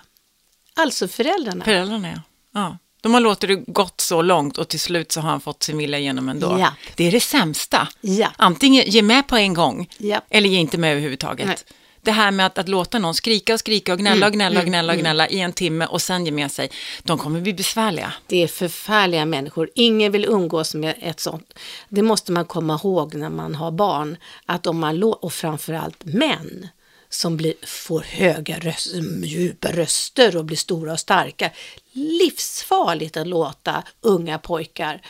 [0.74, 1.64] Alltså föräldrarna.
[1.64, 2.20] Föräldrarna, ja.
[2.52, 2.78] ja.
[3.00, 5.78] De har låtit det gått så långt och till slut så har han fått sin
[5.78, 6.56] vilja igenom ändå.
[6.60, 6.74] Ja.
[6.96, 7.88] Det är det sämsta.
[8.00, 8.32] Ja.
[8.36, 10.20] Antingen ge med på en gång Ja.
[10.30, 11.46] eller ge inte med överhuvudtaget.
[11.46, 11.56] Nej.
[12.04, 14.60] Det här med att, att låta någon skrika och skrika och gnälla och Mm, gnälla
[14.60, 16.70] och gnälla och gnälla i en timme och sen ge med sig.
[17.02, 18.12] De kommer bli besvärliga.
[18.26, 19.70] Det är förfärliga människor.
[19.74, 21.54] Ingen vill umgås med ett sånt.
[21.88, 24.16] Det måste man komma ihåg när man har barn.
[24.46, 26.68] Att om man lå- och framförallt män
[27.08, 28.94] som blir, får höga röst,
[29.24, 31.50] djupa röster och blir stora och starka.
[31.92, 35.02] Livsfarligt att låta unga pojkar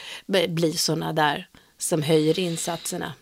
[0.48, 3.12] bli sådana där som höjer insatserna.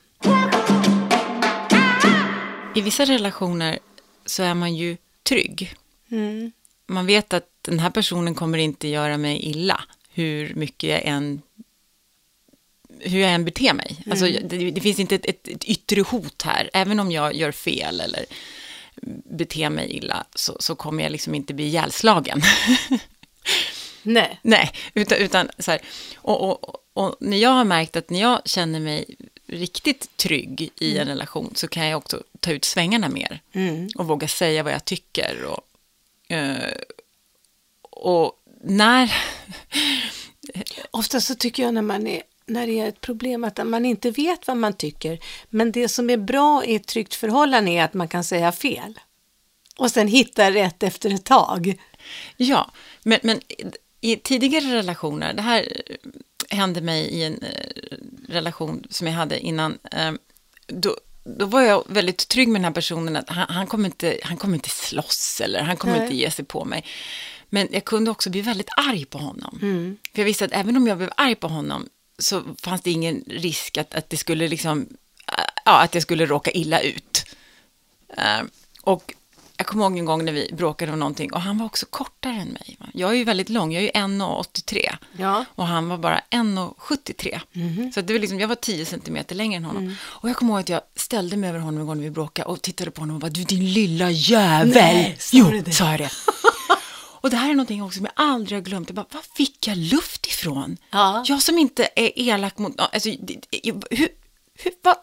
[2.80, 3.78] I vissa relationer
[4.26, 5.74] så är man ju trygg.
[6.10, 6.52] Mm.
[6.86, 9.80] Man vet att den här personen kommer inte göra mig illa
[10.12, 11.42] hur mycket jag än
[12.98, 13.96] hur jag än beter mig.
[14.10, 16.70] Alltså, det, det finns inte ett, ett, ett yttre hot här.
[16.72, 18.24] Även om jag gör fel eller
[19.24, 22.42] beter mig illa så, så kommer jag liksom inte bli ihjälslagen.
[24.02, 24.40] Nej.
[24.42, 25.80] Nej, utan, utan så här,
[26.16, 29.16] och, och, och när jag har märkt att när jag känner mig
[29.50, 33.40] riktigt trygg i en relation så kan jag också ta ut svängarna mer
[33.96, 35.44] och våga säga vad jag tycker.
[35.44, 35.64] Och,
[36.34, 36.74] eh,
[37.80, 38.32] och
[38.64, 39.14] när...
[40.90, 44.10] Ofta så tycker jag när, man är, när det är ett problem att man inte
[44.10, 45.18] vet vad man tycker.
[45.48, 49.00] Men det som är bra i ett tryggt förhållande är att man kan säga fel.
[49.76, 51.80] Och sen hitta rätt efter ett tag.
[52.36, 52.70] Ja,
[53.02, 53.40] men, men
[54.00, 55.82] i tidigare relationer, det här
[56.48, 57.79] hände mig i en eh,
[58.30, 60.12] relation som jag hade innan, eh,
[60.66, 64.18] då, då var jag väldigt trygg med den här personen att han, han, kommer, inte,
[64.22, 66.02] han kommer inte slåss eller han kommer Nej.
[66.02, 66.84] inte ge sig på mig.
[67.48, 69.58] Men jag kunde också bli väldigt arg på honom.
[70.12, 73.24] För jag visste att även om jag blev arg på honom så fanns det ingen
[73.26, 74.88] risk att, att det skulle liksom,
[75.64, 77.24] ja, att jag skulle råka illa ut.
[78.16, 78.42] Eh,
[78.82, 79.14] och
[79.60, 82.32] jag kommer ihåg en gång när vi bråkade om någonting och han var också kortare
[82.32, 82.78] än mig.
[82.94, 85.44] Jag är ju väldigt lång, jag är ju 1,83 Ja.
[85.54, 87.90] och han var bara 1,73.
[87.94, 89.96] Så att det var liksom, jag var 10 centimeter längre än honom.
[90.02, 92.48] Och jag kommer ihåg att jag ställde mig över honom en gång när vi bråkade
[92.48, 94.74] och tittade på honom och bara, du din lilla jävel.
[94.74, 95.72] Nej, sa jo, det?
[95.72, 96.10] sa jag det.
[97.20, 98.88] och det här är någonting också som jag aldrig har glömt.
[98.88, 100.76] Jag bara, var fick jag luft ifrån?
[100.90, 101.24] Ja.
[101.26, 104.08] Jag som inte är elak mot, alltså, hur,
[104.58, 104.96] hur, vad,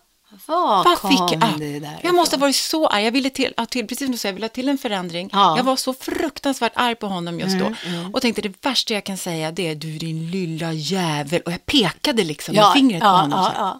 [0.46, 1.60] Var vad kom fick jag?
[1.60, 3.04] det där jag måste ha varit så arg.
[3.04, 5.30] Jag ville till, ja, till precis som du säger, jag ville ha till en förändring.
[5.34, 5.46] Ja.
[5.46, 7.74] Mm, Jag var så fruktansvärt arg på honom just då.
[8.14, 11.42] Och tänkte det värsta jag kan säga det är du din lilla jävel.
[11.42, 13.44] Och jag pekade liksom med fingret på honom.
[13.46, 13.80] så ja,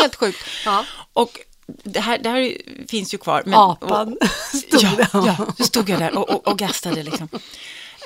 [0.00, 0.38] Helt sjukt.
[0.64, 0.84] Ja.
[1.12, 2.56] Och det här, det här
[2.88, 3.42] finns ju kvar.
[3.46, 4.28] Men, Apan och,
[4.58, 7.28] stod ja, ja, då stod jag där och, och, och gastade liksom.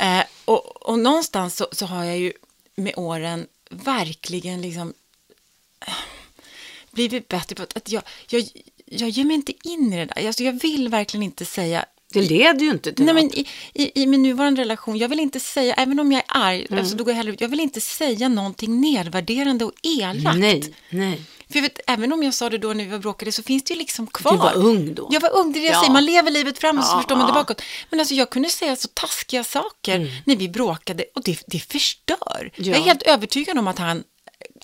[0.01, 2.33] Eh, och, och någonstans så, så har jag ju
[2.77, 4.95] med åren verkligen liksom
[6.99, 8.45] blivit bättre på att, att jag, jag,
[8.87, 10.27] jag ger mig inte in i det där.
[10.27, 13.23] Alltså, jag vill verkligen inte säga Det leder ju inte till Nej, något.
[13.35, 16.27] men i, i, I min nuvarande relation, jag vill inte säga, även om jag är
[16.29, 20.39] arg, alltså, då går jag, hellre ut, jag vill inte säga någonting nedvärderande och elakt.
[20.39, 21.21] Nej, nej.
[21.51, 23.63] För jag vet, även om jag sa det då när vi var bråkade så finns
[23.65, 24.33] det ju liksom kvar.
[24.33, 25.09] Du var ung då.
[25.13, 25.81] Jag var ung, det är det jag Ja.
[25.81, 25.93] säger.
[25.93, 27.63] Man lever livet framåt så Ja, förstår man det bakåt.
[27.91, 30.09] Men alltså jag kunde säga så taskiga saker Mm.
[30.27, 32.51] när vi bråkade och det, det förstör.
[32.57, 32.65] Ja.
[32.65, 34.05] Jag är helt övertygad om att han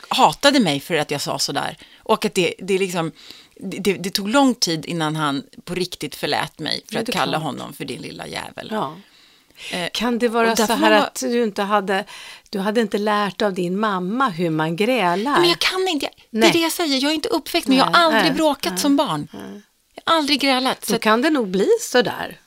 [0.09, 1.77] hatade mig för att jag sa sådär.
[1.99, 3.13] Och att det, det, liksom,
[3.57, 7.43] det, det tog lång tid innan han på riktigt förlät mig för att kalla klart.
[7.43, 8.69] honom för din lilla jävel.
[8.71, 8.97] Ja.
[9.71, 12.05] Eh, Kan det vara så här att du inte hade,
[12.51, 15.41] du hade inte lärt av din mamma hur man grälar?
[15.41, 16.49] Men jag kan inte, det Nej.
[16.49, 18.73] är det jag säger, jag är inte uppväxt men jag har Nej, aldrig nej, bråkat
[18.73, 19.29] nej, som barn.
[19.95, 20.85] Jag har aldrig grälat.
[20.85, 22.41] Så Då kan det nog bli så där.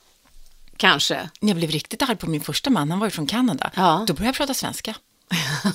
[0.76, 1.30] Kanske.
[1.40, 4.04] jag blev riktigt arg på min första man, han var ju från Kanada, Ja.
[4.06, 4.94] då började jag prata svenska.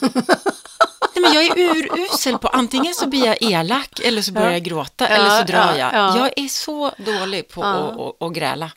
[1.16, 4.64] Nej, men jag är urusel på, antingen så blir jag elak eller så börjar jag
[4.64, 5.94] gråta eller så drar ja, jag.
[5.94, 6.18] ja.
[6.18, 8.72] Jag är så dålig på att, att, att gräla.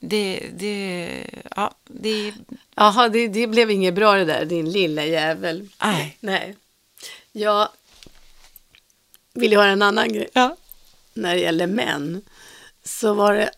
[0.00, 1.08] Det, det,
[1.56, 2.34] ja, det,
[2.74, 5.68] Jaha, det, det blev inget bra det där, din lilla jävel.
[5.82, 6.16] nej.
[6.20, 6.56] Nej.
[7.32, 7.68] Jag
[9.34, 10.28] vill höra en annan grej.
[10.32, 10.56] Ja.
[11.14, 12.22] När det gäller män,
[12.84, 13.50] så var det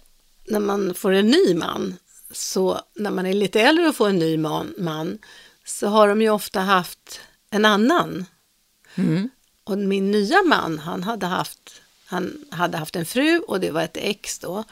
[0.45, 1.97] när man får en ny man,
[2.33, 5.19] så när man är lite äldre och får en ny man, man
[5.65, 7.21] så har de ju ofta haft
[7.55, 8.27] en annan.
[8.95, 9.31] Mm.
[9.65, 13.83] Och min nya man, han hade haft, han hade haft en fru och det var
[13.83, 14.65] ett ex då.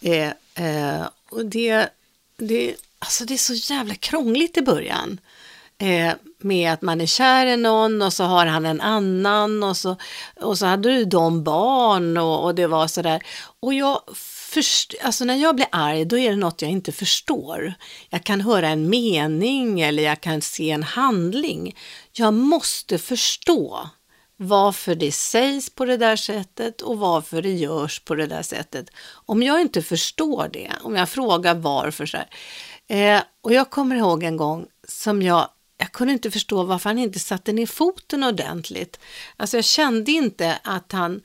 [0.00, 1.88] Eh, eh, och det,
[2.36, 5.20] det, alltså det är så jävla krångligt i början.
[5.78, 9.76] Eh, med att man är kär i någon och så har han en annan och
[9.76, 9.96] så,
[10.40, 13.22] och så hade du de barn och, och det var sådär.
[13.60, 14.00] Och jag
[14.52, 17.74] först, alltså när jag blir arg då är det något jag inte förstår.
[18.08, 21.76] Jag kan höra en mening eller jag kan se en handling.
[22.12, 23.88] Jag måste förstå
[24.36, 28.90] varför det sägs på det där sättet och varför det görs på det där sättet.
[29.26, 32.28] Om jag inte förstår det, om jag frågar varför så här.
[32.88, 35.48] Eh, och jag kommer ihåg en gång som jag,
[35.78, 39.00] jag kunde inte förstå varför han inte satte ner foten ordentligt.
[39.36, 41.20] Alltså jag kände inte att han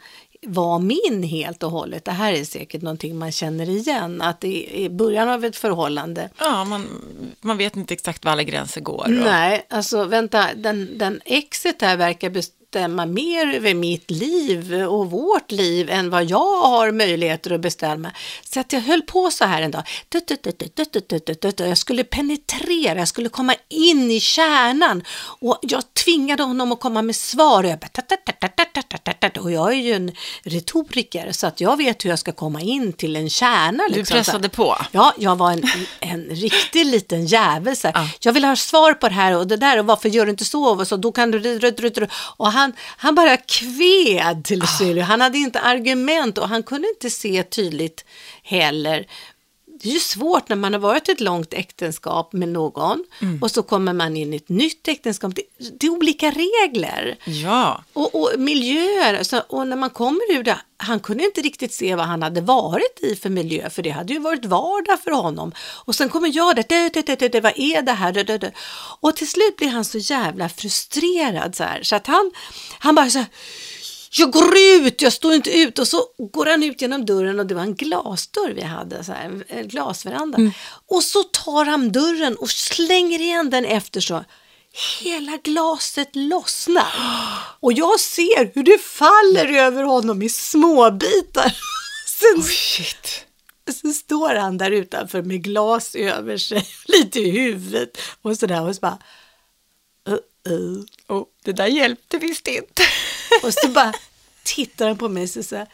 [0.48, 2.06] var min helt och hållet.
[2.06, 5.56] Det här är säkert någonting man känner igen, att det är i början av ett
[5.56, 6.88] förhållande Ja, man,
[7.42, 9.04] man vet inte exakt var alla gränser går.
[9.04, 12.30] Och, Nej, alltså vänta, den, den exet här verkar
[12.78, 18.12] bestämma mer över mitt liv och vårt liv än vad jag har möjligheter att bestämma.
[18.50, 19.84] Så att jag höll på så här en dag.
[21.58, 25.04] Jag skulle penetrera, jag skulle komma in i kärnan
[25.40, 27.64] och jag tvingade honom att komma med svar.
[27.64, 30.12] Och jag, bara, och jag är ju en
[30.44, 33.84] retoriker så att jag vet hur jag ska komma in till en kärna.
[33.88, 34.04] Liksom.
[34.04, 34.78] Du pressade på?
[34.92, 35.64] Ja, jag var en,
[36.00, 37.76] en riktig liten jävel.
[37.76, 38.16] Så här.
[38.20, 40.46] Jag vill ha svar på det här och det där och varför gör du inte
[40.46, 40.80] så?
[40.80, 42.08] Och så då kan du...
[42.38, 42.67] Och han
[42.98, 44.68] han bara kved till Ah.
[44.68, 45.04] slut.
[45.04, 48.06] Han hade inte argument och han kunde inte se tydligt
[48.44, 49.06] heller.
[49.82, 53.44] Det är ju svårt när man har varit i ett långt äktenskap med någon Mm.
[53.44, 55.36] och så kommer man in i ett nytt äktenskap.
[55.36, 55.42] Det,
[55.80, 57.18] det är olika regler.
[57.26, 61.74] Ja, Och, och miljöer, så, och när man kommer ur det, han kunde inte riktigt
[61.74, 65.12] se vad han hade varit i för miljö, för det hade ju varit vardag för
[65.12, 65.52] honom.
[65.86, 68.52] Och sen kommer jag där, det, det, det, det, det, vad är det här?
[69.00, 72.32] Och till slut blir han så jävla frustrerad så här, så att han,
[72.80, 73.28] han bara så här,
[74.12, 75.80] jag går ut, jag står inte ut.
[75.80, 79.12] Och så går han ut genom dörren och det var en glasdörr vi hade, så
[79.12, 80.38] här, en- glasveranda.
[80.88, 84.26] Och så tar han dörren och slänger igen den efter så.
[85.02, 86.94] Hela glaset lossnar.
[87.60, 91.56] Och jag ser hur det faller över honom i små bitar.
[92.20, 93.26] Sen, shit.
[93.82, 98.76] sen står han där utanför med glas över sig, lite i huvudet och sådär och
[98.76, 98.98] så bara
[100.10, 100.86] uh-uh.
[101.08, 102.84] Och det där hjälpte visst inte.
[103.44, 103.94] Och så bara
[104.44, 105.66] tittar han på mig och så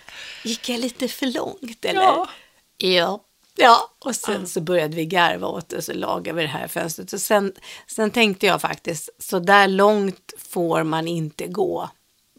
[0.43, 2.01] gick jag lite för långt eller?
[2.01, 2.29] Ja.
[2.77, 3.23] Ja.
[3.55, 6.67] Ja, och sen så började vi garva åt det och så lagade vi det här
[6.67, 7.13] fönstret.
[7.13, 7.53] Och sen,
[7.87, 11.89] sen tänkte jag faktiskt, så där långt får man inte gå.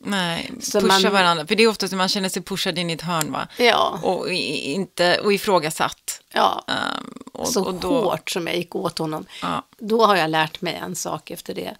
[0.06, 1.46] Nej, Så pusha man- varandra.
[1.46, 3.48] För det är ofta som man känner sig pushad in i ett hörn va?
[3.58, 6.22] Ja, Och, inte, och ifrågasatt.
[6.32, 6.64] ja.
[6.68, 9.26] Um, och, så och då, hårt som jag gick åt honom.
[9.42, 9.62] Ja.
[9.78, 11.76] Då har jag lärt mig en sak efter det.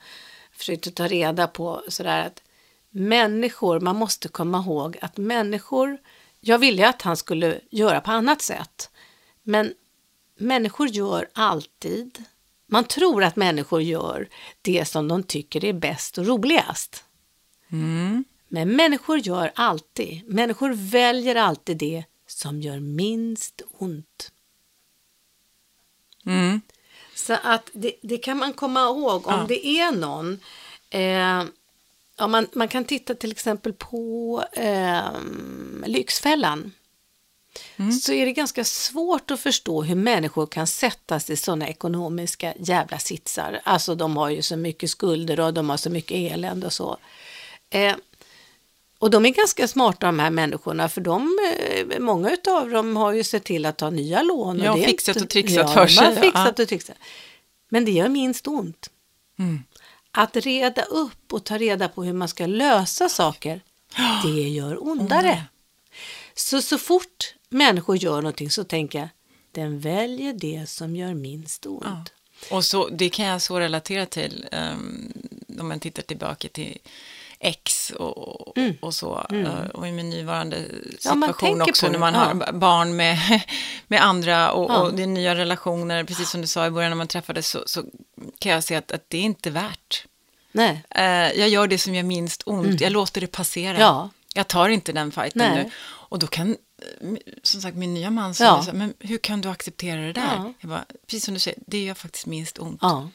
[0.57, 2.41] Försökte ta reda på sådär att
[2.95, 5.99] människor, man måste komma ihåg att människor,
[6.41, 8.91] jag ville att han skulle göra på annat sätt.
[9.43, 9.75] Men
[10.39, 12.25] människor gör alltid,
[12.67, 14.29] man tror att människor gör
[14.63, 17.05] det som de tycker är bäst och roligast.
[17.73, 18.25] Mm.
[18.49, 24.33] Men människor gör alltid, människor väljer alltid det som gör minst ont.
[26.27, 26.61] Mm.
[27.15, 29.45] Så att det, det kan man komma ihåg om Ja.
[29.49, 30.41] det är någon.
[30.91, 31.45] Eh,
[32.19, 35.03] ja, man, man kan titta till exempel på eh,
[35.87, 36.73] Lyxfällan.
[38.03, 42.99] Så är det ganska svårt att förstå hur människor kan sättas i sådana ekonomiska jävla
[42.99, 43.61] sitsar.
[43.65, 46.97] Alltså de har ju så mycket skulder och de har så mycket elände och så.
[47.71, 47.95] Eh,
[48.99, 51.39] Och de är ganska smarta de här människorna för de,
[51.71, 54.59] eh, många av dem har ju sett till att ta nya lån.
[54.59, 56.23] Ja, det fixat inte- och trixat ja, för sig, ja.
[56.23, 56.97] fixat och trixat.
[57.69, 58.91] Men det gör minst ont.
[59.39, 59.63] Mm.
[60.15, 63.61] Att reda upp och ta reda på hur man ska lösa saker,
[64.25, 65.45] det gör ondare.
[66.35, 69.09] Så, så fort människor gör någonting så tänker jag,
[69.53, 71.83] den väljer det som gör minst ont.
[71.85, 72.05] Ja.
[72.57, 75.13] Och så, det kan jag så relatera till um,
[75.61, 76.79] om man tittar tillbaka till
[77.39, 79.27] ex och, och så.
[79.31, 80.71] eh, Och i min nuvarande Mm.
[80.93, 82.21] Ja, situation tänker också när man ja.
[82.21, 83.19] har ba- barn med,
[83.87, 84.79] med andra och, Ja.
[84.83, 86.05] och det är nya relationer.
[86.05, 87.85] Precis som du sa i början när man träffades så, så
[88.39, 90.07] kan jag se att, att det är inte värt.
[90.53, 90.85] Nej.
[90.91, 91.05] Eh,
[91.41, 92.81] jag gör det som gör minst ont.
[92.81, 93.71] Jag låter det passera.
[93.71, 93.81] Mm.
[93.81, 94.11] Ja.
[94.35, 95.65] Jag tar inte den fighten Nej.
[95.65, 95.71] nu.
[95.81, 98.73] Och då kan, eh, som sagt, min nya man säger Ja.
[98.73, 100.35] men hur kan du acceptera det där?
[100.37, 100.53] Ja.
[100.61, 102.79] Jag bara, precis som du säger, det gör faktiskt minst ont.
[102.83, 103.09] Ja.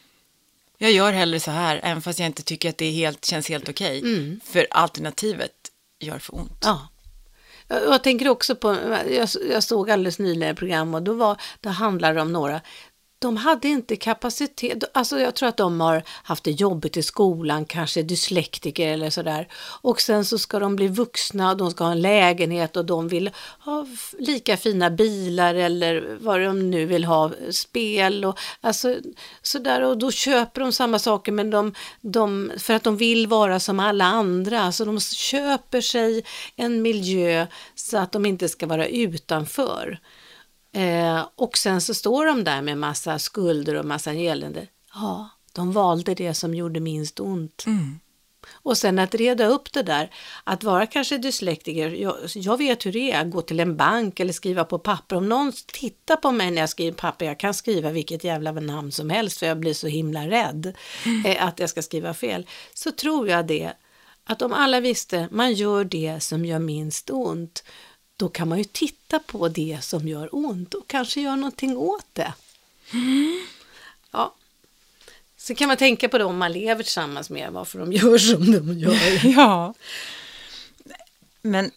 [0.78, 3.70] Jag gör hellre så här, även fast jag inte tycker att det helt, känns helt
[3.70, 4.04] okej.
[4.44, 5.52] För alternativet
[6.00, 6.60] gör för ont.
[6.62, 6.88] Ja.
[7.68, 8.78] Jag jag tänker också på,
[9.10, 12.62] jag, jag såg alldeles nyligen ett program och då, var, då handlade det om några,
[13.20, 17.66] de hade inte kapacitet, alltså jag tror att de har haft det jobbigt i skolan,
[17.66, 19.48] kanske dyslektiker eller sådär.
[19.82, 23.08] Och sen så ska de bli vuxna och de ska ha en lägenhet och de
[23.08, 23.88] vill ha
[24.20, 28.96] lika fina bilar eller vad de nu vill ha, spel och alltså
[29.42, 29.82] sådär.
[29.82, 33.80] Och då köper de samma saker men de, de, för att de vill vara som
[33.80, 34.72] alla andra.
[34.72, 36.24] Så de köper sig
[36.56, 40.00] en miljö så att de inte ska vara utanför.
[40.72, 44.68] Eh, och sen så står de där med massa skulder och massa elände.
[44.94, 47.64] Ja, de valde det som gjorde minst ont.
[47.66, 48.00] Mm.
[48.52, 50.12] Och sen att reda upp det där,
[50.44, 54.34] att vara kanske dyslektiker, jag, jag vet hur det är, gå till en bank eller
[54.34, 55.16] skriva på papper.
[55.16, 58.92] Om någon tittar på mig när jag skriver papper, jag kan skriva vilket jävla namn
[58.92, 60.74] som helst för jag blir så himla rädd
[61.26, 62.48] eh, att jag ska skriva fel.
[62.74, 63.74] Så tror jag det,
[64.24, 67.64] att om alla visste, man gör det som gör minst ont,
[68.20, 72.06] då kan man ju titta på det som gör ont och kanske göra någonting åt
[72.14, 72.34] det.
[74.12, 74.36] Ja.
[75.38, 78.52] Så kan man tänka på det om man lever tillsammans med varför de gör som
[78.52, 79.26] de gör.
[79.36, 79.74] Ja.
[81.42, 81.72] Men eh,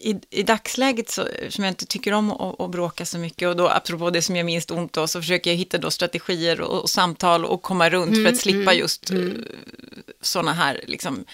[0.00, 3.56] i, i dagsläget, så, som jag inte tycker om att, att bråka så mycket, och
[3.56, 6.82] då apropå det som gör minst ont, då, så försöker jag hitta då strategier och,
[6.82, 9.44] och samtal och komma runt för att slippa just mm.
[10.20, 11.24] sådana här liksom, eh,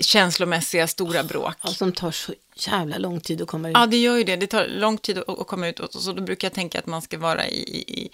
[0.00, 1.54] känslomässiga stora bråk.
[1.62, 3.74] Ja, som tar så jävla lång tid att komma ut.
[3.74, 4.36] Ja, det gör ju det.
[4.36, 7.02] Det tar lång tid att, komma ut och så då brukar jag tänka att man
[7.02, 8.10] ska vara i, i, i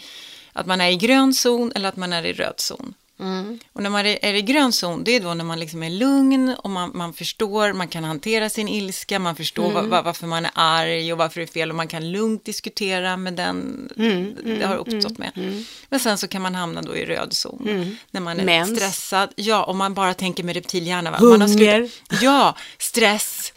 [0.52, 2.94] att man är i grön zon eller att man är i röd zon.
[3.20, 3.58] Mm.
[3.72, 6.54] Och när man är, i grön zon, det är då när man liksom är lugn
[6.58, 9.74] och man, man förstår, man kan hantera sin ilska, man förstår Mm.
[9.74, 12.44] va, va, varför man är arg och varför det är fel och man kan lugnt
[12.44, 15.62] diskutera med den Mm, det har uppstått med.
[15.88, 18.66] Men sen så kan man hamna då i röd zon, när man är Mm.
[18.66, 18.78] Mens.
[18.78, 19.32] stressad.
[19.36, 21.10] Ja, och man bara tänker med reptilhjärna.
[21.10, 21.18] Va?
[21.20, 21.90] Man har Hunger.
[22.22, 23.52] ja, stress.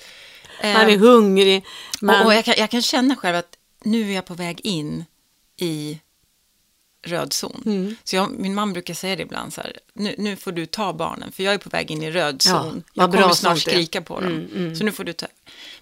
[0.62, 1.66] Eh, Man är hungrig.
[2.02, 4.62] Man, och, och jag, kan, jag kan känna själv att nu är jag på väg
[4.64, 5.06] in
[5.62, 6.00] i
[7.06, 7.64] röd zon.
[7.66, 7.96] Mm.
[8.04, 10.94] Så jag, min man brukar säga det ibland så här, nu, nu får du ta
[10.94, 12.84] barnen, för jag är på väg in i röd Ja, zon.
[12.94, 14.76] vad jag kommer snart skrika på dem, Mm, mm.
[14.76, 15.28] så nu får du ta.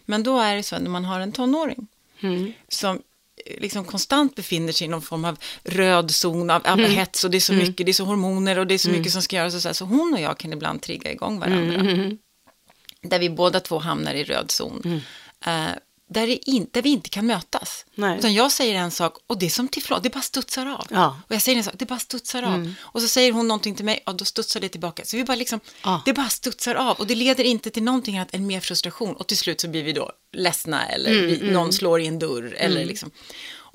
[0.05, 1.87] Men då är det så att när man har en tonåring
[2.21, 2.53] Mm.
[2.67, 2.95] som
[3.45, 6.85] eh, liksom konstant befinner sig i någon form av röd zon av, Mm.
[6.85, 8.89] av hets och det är så mycket, det är så hormoner och det är så
[8.89, 11.39] mycket som ska göras och så här, så hon och jag kan ibland trigga igång
[11.39, 12.17] varandra Mm.
[13.01, 15.01] där vi båda två hamnar i röd zon.
[15.45, 15.65] Eh,
[16.09, 17.85] där, det in, där vi inte kan mötas.
[17.95, 18.17] Nej.
[18.19, 20.87] Utan jag säger en sak och det är som teflon, det bara studsar av.
[20.89, 21.21] Ja.
[21.27, 22.73] Och jag säger en sak, det bara studsar av.
[22.79, 25.05] Och så säger hon någonting till mig, och då studsar det tillbaka.
[25.05, 26.01] Så vi bara liksom, Ja.
[26.05, 26.97] det bara studsar av.
[26.97, 29.15] Och det leder inte till någonting annat än mer frustration.
[29.15, 32.55] Och till slut så blir vi då ledsna eller vi, någon slår i en dörr.
[32.57, 33.11] Eller liksom.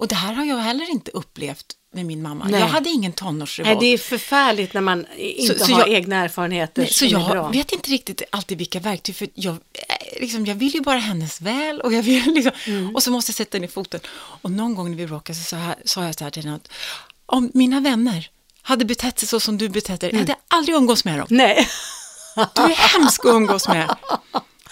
[0.03, 2.44] Och det här har jag heller inte upplevt med min mamma.
[2.48, 2.61] Nej.
[2.61, 3.80] Jag hade ingen tonårsrevolt.
[3.80, 7.05] Nej, det är förfärligt när man inte Så- så har jag- egna erfarenheter Nej, så
[7.07, 10.98] jag vet inte riktigt alltid vilka verktyg, för jag, eh, liksom, jag vill ju bara
[10.98, 12.94] hennes väl och jag vill liksom, Mm.
[12.96, 14.00] och så måste jag sätta ner foten.
[14.14, 16.57] Och någon gång när vi bråkade så sa jag, sa jag så här till henne
[16.57, 16.68] att
[17.26, 18.28] om mina vänner
[18.62, 20.20] hade betett sig så som du betett dig, Mm.
[20.20, 21.26] hade jag aldrig umgås med dem.
[21.30, 21.68] Nej.
[22.55, 23.96] Du är hemsk att umgås med.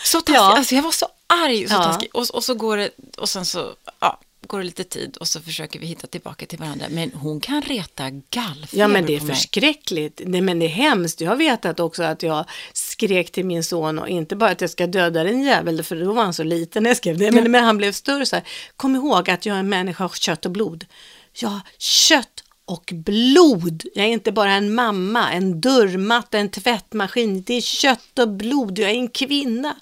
[0.04, 0.56] Så taskig, Ja.
[0.56, 1.06] alltså jag var så
[1.44, 1.84] arg och så Ja.
[1.84, 2.08] taskig.
[2.14, 5.40] Och, och så går det, och sen så, ja, går det lite tid och så
[5.40, 6.86] försöker vi hitta tillbaka till varandra.
[6.90, 10.20] Men hon kan reta gallfeber Ja, men det är förskräckligt.
[10.24, 11.20] Nej, men det är hemskt.
[11.20, 14.70] Jag har vetat också att jag skrek till min son och inte bara att jag
[14.70, 17.50] ska döda den jävel, för då var han så liten när jag skrev det, men,
[17.50, 18.44] men han blev större så här.
[18.76, 20.86] Kom ihåg att jag är en människa av kött och blod.
[21.32, 23.82] Ja, kött och blod.
[23.94, 27.42] Jag är inte bara en mamma, en dörrmatta, en tvättmaskin.
[27.42, 28.78] Det är kött och blod.
[28.78, 29.76] Jag är en kvinna.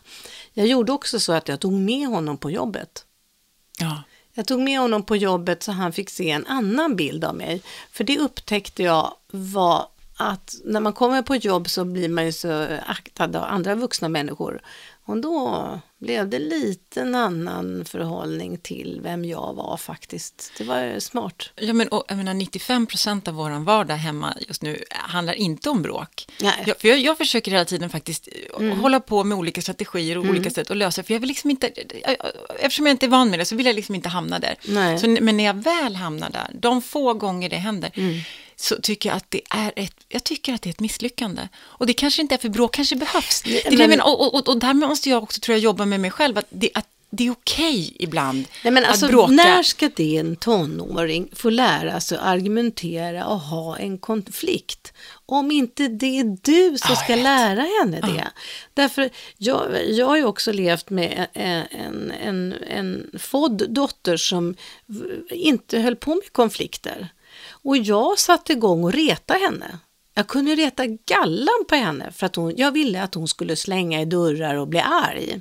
[0.53, 3.05] Jag gjorde också så att jag tog med honom på jobbet.
[3.79, 4.03] Ja.
[4.39, 7.63] Jag tog med honom på jobbet så han fick se en annan bild av mig.
[7.93, 9.87] För det upptäckte jag var
[10.17, 14.09] att när man kommer på jobb så blir man ju så aktad av andra vuxna
[14.09, 14.61] människor.
[15.05, 20.53] Och då blev det lite en annan förhållning till vem jag var faktiskt.
[20.59, 21.51] Det var smart.
[21.57, 25.71] Ja, men och, jag menar, 95 procent av vår vardag hemma just nu handlar inte
[25.71, 26.27] om bråk.
[26.41, 26.65] Nej.
[26.67, 28.29] Jag, för jag, jag försöker hela tiden faktiskt
[28.59, 28.79] mm.
[28.79, 30.37] hålla på med olika strategier och mm.
[30.37, 31.67] olika sätt att lösa, för jag vill liksom inte,
[32.59, 34.55] eftersom jag inte är van med det så vill jag liksom inte hamna där.
[34.65, 34.99] Nej.
[34.99, 38.21] Så, men när jag väl hamnar där, de få gånger det händer, Mm.
[38.61, 41.49] Så tycker jag att det är ett, jag tycker att det är ett misslyckande.
[41.59, 43.43] Och det kanske inte är för bråk kanske behövs.
[43.43, 46.01] Det jag men- menar, och, och, och där måste jag också tror jag jobba med
[46.01, 49.33] mig själv, att det, att det är okej ibland Nej, men att alltså, bråka.
[49.33, 54.93] när ska det en tonåring få lära sig att argumentera och ha en konflikt?
[55.27, 57.25] Om inte det är du som Ja, ska jag vet.
[57.25, 58.29] lära henne det.
[58.75, 64.55] Därför, jag, jag har ju också levt med en, en, en, en fodd dotter som
[65.31, 67.09] inte höll på med konflikter.
[67.63, 69.79] Och jag satte igång och reta henne.
[70.15, 74.01] Jag kunde reta gallan på henne för att hon, jag ville att hon skulle slänga
[74.01, 75.41] i dörrar och bli arg.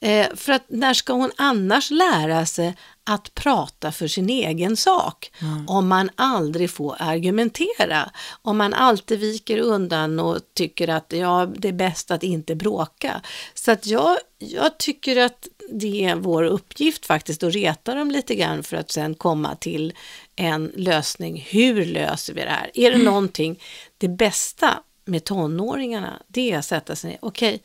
[0.00, 5.32] Eh, för att när ska hon annars lära sig att prata för sin egen sak?
[5.66, 8.10] Om man aldrig får argumentera.
[8.42, 13.20] Om man alltid viker undan och tycker att ja, det är bäst att inte bråka.
[13.54, 18.34] Så att jag, jag tycker att det är vår uppgift faktiskt att reta dem lite
[18.34, 19.94] grann för att sen komma till
[20.40, 21.46] en lösning.
[21.50, 22.70] Hur löser vi det här?
[22.74, 23.60] Är det någonting,
[23.98, 27.18] det bästa med tonåringarna, det är att sätta sig ner.
[27.22, 27.62] Okej,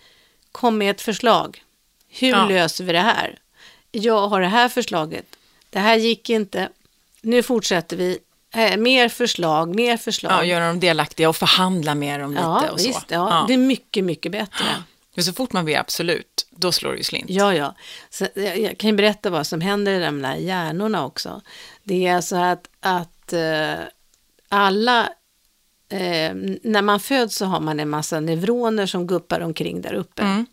[0.51, 1.63] kom med ett förslag.
[2.09, 2.45] Hur Ja.
[2.47, 3.39] löser vi det här?
[3.91, 5.25] Jag har det här förslaget.
[5.69, 6.69] Det här gick inte.
[7.21, 8.19] Nu fortsätter vi.
[8.55, 10.31] Eh, mer förslag, mer förslag.
[10.31, 12.87] Ja, göra dem delaktiga och förhandla med dem Ja, lite och så.
[12.87, 13.05] visst.
[13.07, 14.65] Ja, Det är mycket, mycket bättre.
[15.15, 17.29] Men så fort man blir absolut, då slår det ju slint.
[17.29, 17.75] Ja, ja.
[18.09, 21.41] Så jag, kan ju berätta vad som händer i de där hjärnorna också.
[21.83, 23.73] Det är så att, att eh,
[24.49, 25.09] alla,
[25.89, 30.21] eh, när man föds så har man en massa neuroner som guppar omkring där uppe.
[30.21, 30.45] Mm.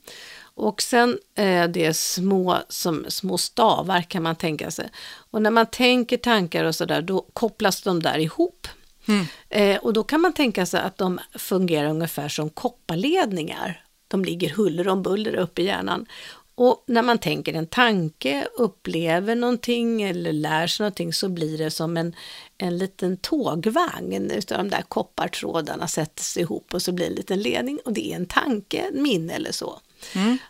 [0.55, 4.91] Och sen eh, det är små, som, små stavar kan man tänka sig.
[5.31, 8.69] Och när man tänker tankar och sådär, då kopplas de där ihop.
[9.09, 9.27] Mm.
[9.49, 13.82] Eh, och då kan man tänka sig att de fungerar ungefär som kopparledningar.
[14.13, 16.07] De ligger huller om buller uppe i hjärnan.
[16.55, 21.71] Och när man tänker en tanke, upplever någonting eller lär sig någonting så blir det
[21.71, 22.17] som en,
[22.59, 27.41] en liten tågvagn utav de där koppartrådarna sätts ihop och så blir det en liten
[27.41, 29.81] ledning och det är en tanke, en minne eller så.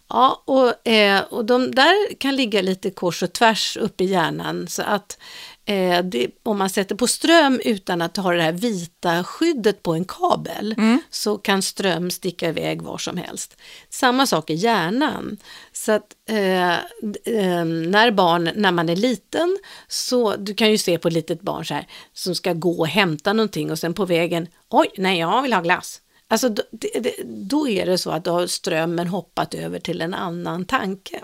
[0.08, 4.68] Ja, och, eh, och de där kan ligga lite kors och tvärs upp i hjärnan
[4.68, 5.18] så att
[5.64, 9.94] eh, det, om man sätter på ström utan att ha det här vita skyddet på
[9.94, 10.74] en kabel
[11.10, 13.56] så kan ström sticka iväg var som helst.
[13.90, 15.36] Samma sak i hjärnan.
[15.72, 20.98] Så att eh, eh, när barn, när man är liten så du kan ju se
[20.98, 24.04] på ett litet barn så här som ska gå och hämta någonting och sen på
[24.04, 26.00] vägen, oj, nej, jag vill ha glass.
[26.32, 30.14] Alltså då, det, då är det så att då har strömmen hoppat över till en
[30.14, 31.20] annan tanke.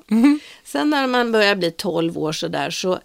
[0.65, 2.99] Sen när man börjar bli 12 år så där så,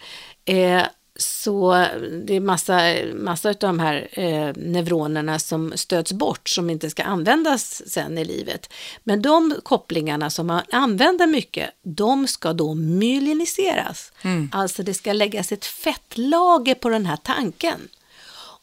[0.45, 0.83] eh,
[1.15, 1.85] så
[2.25, 2.79] det är massa,
[3.15, 8.25] massa av de här eh, neuronerna som stöts bort som inte ska användas sen i
[8.25, 8.69] livet.
[9.03, 14.11] Men de kopplingarna som man använder mycket, de ska då myeliniseras.
[14.51, 17.79] Alltså det ska läggas ett fettlager på den här tanken.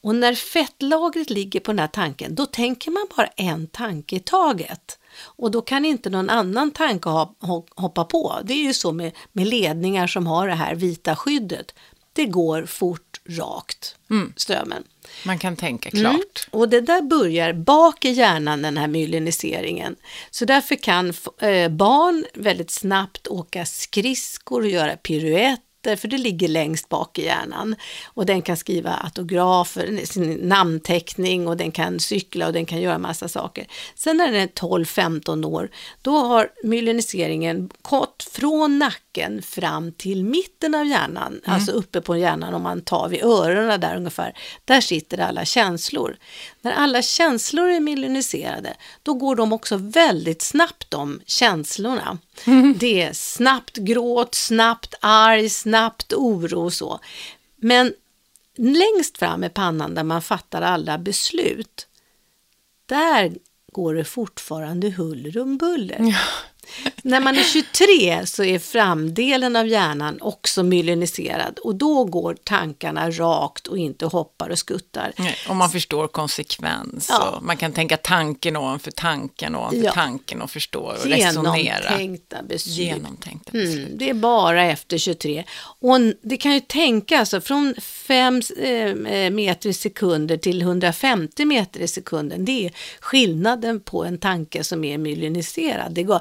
[0.03, 4.19] Och när fettlagret ligger på den här tanken, då tänker man bara en tanke i
[4.19, 4.99] taget.
[5.21, 8.39] Och då kan inte någon annan tanke hop- hop- hoppa på.
[8.43, 11.73] Det är ju så med, med ledningar som har det här vita skyddet.
[12.13, 13.95] Det går fort, rakt,
[14.35, 14.83] strömmen.
[15.25, 16.01] Man kan tänka Mm.
[16.13, 16.47] klart.
[16.51, 19.95] Och det där börjar bak i hjärnan, den här myeliniseringen.
[20.31, 24.97] Så därför kan eh, barn väldigt snabbt åka skridskor och göra
[25.81, 27.75] piruetter, för det ligger längst bak i hjärnan.
[28.13, 32.97] Och den kan skriva autografer, sin namnteckning och den kan cykla och den kan göra
[32.97, 33.67] massa saker.
[33.95, 35.69] Sen när den är 12-15 år,
[36.01, 42.53] då har myeliniseringen gått från nacken fram till mitten av hjärnan, alltså uppe på hjärnan
[42.53, 44.33] om man tar vid öronen där ungefär.
[44.65, 46.17] Där sitter alla känslor.
[46.61, 48.73] När alla känslor är myeliniserade,
[49.03, 52.17] då går de också väldigt snabbt de känslorna.
[52.75, 55.70] Det är snabbt gråt, snabbt arg, snabbt
[56.15, 56.99] oro och så.
[57.55, 57.93] Men
[58.55, 61.87] längst fram i pannan där man fattar alla beslut,
[62.85, 63.37] där
[63.71, 66.15] går det fortfarande huller om buller.
[67.03, 73.09] När man är 23 så är framdelen av hjärnan också myeliniserad och då går tankarna
[73.11, 75.13] rakt och inte hoppar och skuttar.
[75.17, 77.07] Nej, och man förstår konsekvens.
[77.09, 77.39] Ja.
[77.41, 79.91] Man kan tänka tanken ovanför tanken ovanför Ja.
[79.91, 81.17] tanken och förstå och resonera.
[81.17, 82.77] Genomtänkta beslut.
[82.77, 83.85] Genomtänkta beslut.
[83.87, 85.43] Mm, det är bara efter 23.
[85.79, 88.41] Och det kan ju tänka, alltså från 5
[89.31, 94.83] meter i sekunder till 150 meter i sekunden, det är skillnaden på en tanke som
[94.83, 95.91] är myeliniserad.
[95.91, 96.19] Det går,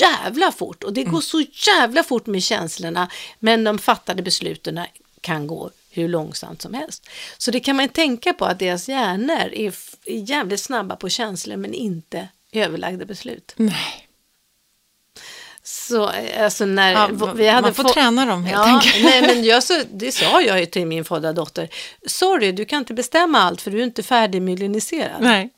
[0.00, 4.80] jävla fort och det går så jävla fort med känslorna men de fattade besluten
[5.20, 7.08] kan gå hur långsamt som helst.
[7.38, 9.74] Så det kan man tänka på att deras hjärnor är,
[10.04, 13.52] är jävligt snabba på känslor men inte överlagda beslut.
[13.56, 14.04] Nej.
[15.62, 19.04] Så, alltså när Ja, vi hade man får få- träna dem helt ja, enkelt.
[19.04, 21.68] Nej, men jag, så, det sa jag ju till min födda dotter.
[22.06, 25.22] Sorry, du kan inte bestämma allt för du är inte färdigmyeliniserad.
[25.22, 25.50] Nej.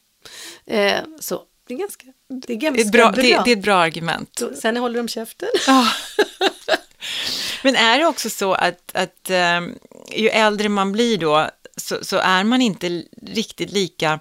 [0.66, 3.22] Eh, så det är ganska, det är Det, ganska är ett bra, bra.
[3.22, 4.43] det, det är ett bra argument.
[4.62, 5.49] Sen håller de käften.
[5.66, 5.89] Ja.
[7.62, 9.74] Men är det också så att, att ehm,
[10.16, 14.20] ju äldre man blir då så, så är man inte riktigt lika,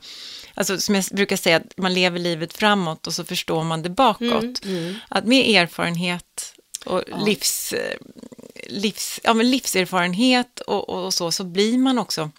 [0.54, 3.90] alltså som jag brukar säga, att man lever livet framåt och så förstår man det
[3.90, 4.62] bakåt.
[5.10, 6.54] Att med erfarenhet
[6.86, 7.98] och livs, eh,
[8.70, 12.32] livs, ja, men livserfarenhet och, och så, så blir man också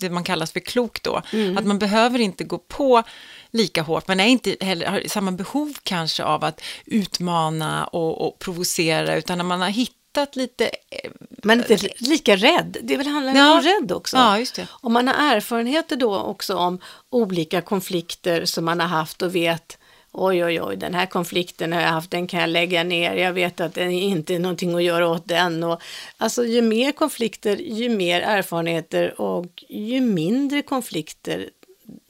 [0.00, 1.22] det man kallas för klok då.
[1.56, 3.02] Att man behöver inte gå på
[3.50, 8.38] lika hårt, man är inte heller, har samma behov kanske av att utmana och, och
[8.38, 10.64] provocera, utan när man har hittat lite...
[10.66, 11.10] eh,
[11.42, 12.76] Men inte lika rädd.
[12.82, 13.54] Det är väl handlar Ja.
[13.58, 14.16] om rädd också.
[14.16, 14.66] Ja, just det.
[14.70, 16.78] Om man har erfarenheter då också om
[17.10, 19.78] olika konflikter som man har haft och vet
[20.18, 23.14] Oj, oj, oj, den här konflikten har jag haft, den kan jag lägga ner.
[23.16, 25.64] Jag vet att det inte är någonting att göra åt den.
[25.64, 25.80] Och,
[26.16, 31.50] alltså, ju mer konflikter, ju mer erfarenheter och ju mindre konflikter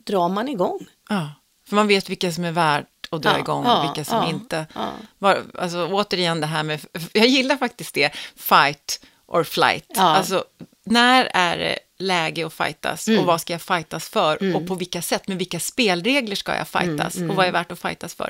[0.05, 0.87] drar man igång.
[1.09, 1.31] Ja,
[1.69, 4.23] för man vet vilka som är värt att dra Ja, igång ja, och vilka som
[4.23, 4.67] ja, inte.
[4.75, 4.91] ja.
[5.19, 6.81] Var, alltså, återigen det här med,
[7.13, 9.85] jag gillar faktiskt det, fight or flight.
[9.89, 10.03] Ja.
[10.03, 10.45] Alltså,
[10.85, 13.21] när är det läge att fightas Mm.
[13.21, 16.69] och vad ska jag fightas för och på vilka sätt, med vilka spelregler ska jag
[16.69, 18.25] fightas och vad är värt att fightas för?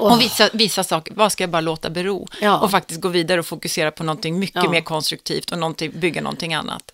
[0.00, 2.58] Mm, Och- vissa, vissa saker, vad ska jag bara låta bero Ja.
[2.58, 4.70] och faktiskt gå vidare och fokusera på någonting mycket Ja.
[4.70, 6.92] mer konstruktivt och någonting, bygga någonting annat.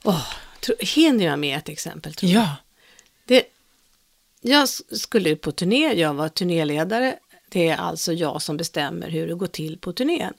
[0.61, 2.15] Tro, hinner jag med ett exempel?
[2.15, 2.43] Tror jag?
[2.43, 2.49] Ja,
[3.25, 3.43] Det,
[4.41, 7.19] jag skulle ut på turné, jag var turnéledare.
[7.49, 10.35] Det är alltså jag som bestämmer hur det går till på turnén.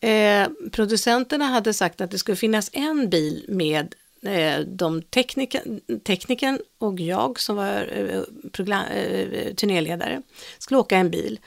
[0.00, 6.60] Eh, producenterna hade sagt att det skulle finnas en bil med eh, de tekniken, tekniken
[6.78, 8.22] och jag som var eh,
[8.52, 10.22] program, eh, turnéledare
[10.58, 11.40] skulle åka en bil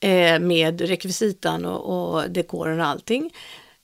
[0.00, 3.32] eh, med rekvisitan och, och dekoren och allting.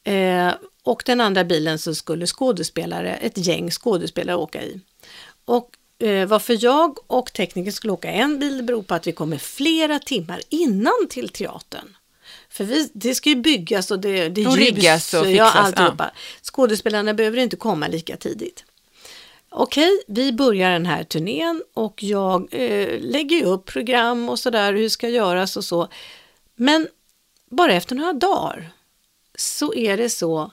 [0.04, 4.80] Eh, och den andra bilen så skulle skådespelare, ett gäng skådespelare åka i.
[5.44, 5.70] Och
[6.26, 10.40] varför jag och tekniker skulle åka en bil beror på att vi kommer flera timmar
[10.48, 11.96] innan till teatern.
[12.48, 16.10] För vi, det ska ju byggas och det, det Och riggas och ja, fixas, alltihopa.
[16.42, 18.64] Skådespelarna behöver inte komma lika tidigt.
[19.48, 24.88] Okej, vi börjar den här turnén och jag eh, lägger upp program och sådär, hur
[24.88, 25.88] ska göras och så.
[26.56, 26.88] Men
[27.50, 28.72] bara efter några dagar
[29.34, 30.50] så är det så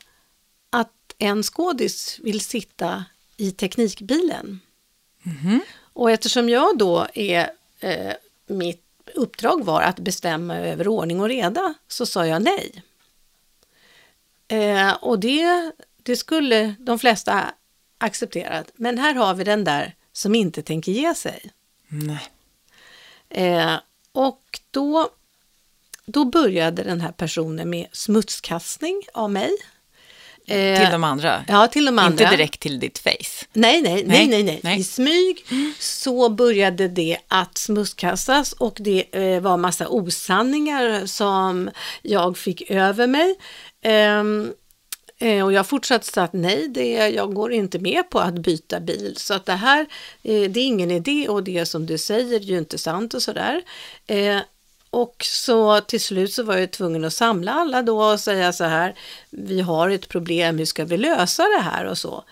[0.69, 3.05] att en skådis vill sitta
[3.37, 4.59] i teknikbilen.
[5.93, 8.13] Och eftersom jag då är, eh,
[8.47, 8.83] mitt
[9.15, 12.83] uppdrag var att bestämma över ordning och reda, så sa jag nej.
[14.47, 15.71] Eh, och det,
[16.03, 17.53] det skulle de flesta
[17.97, 18.71] accepterat.
[18.75, 21.51] Men här har vi den där som inte tänker ge sig.
[21.87, 22.29] nej.
[23.29, 23.75] Eh,
[24.11, 25.09] och då,
[26.05, 29.51] då började den här personen med smutskastning av mig.
[30.49, 31.43] Eh, Till de andra.
[31.47, 32.23] Ja, till de andra.
[32.23, 33.45] Inte direkt till ditt face.
[33.53, 34.79] Nej, nej, nej, Nej, nej, nej.
[34.79, 35.45] I smyg
[35.79, 41.69] så började det att smutskastas och det eh, var massa osanningar som
[42.01, 43.35] jag fick över mig.
[43.83, 44.53] Ehm,
[45.19, 48.79] eh, och jag fortsatte säga att nej, det, jag går inte med på att byta
[48.79, 49.13] bil.
[49.17, 49.79] Så att det här,
[50.23, 53.21] eh, det är ingen idé och det som du säger är ju inte sant och
[53.21, 53.61] sådär.
[54.89, 58.63] Och så till slut så var jag tvungen att samla alla då och säga så
[58.63, 58.95] här,
[59.29, 62.23] vi har ett problem, hur ska vi lösa det här och så.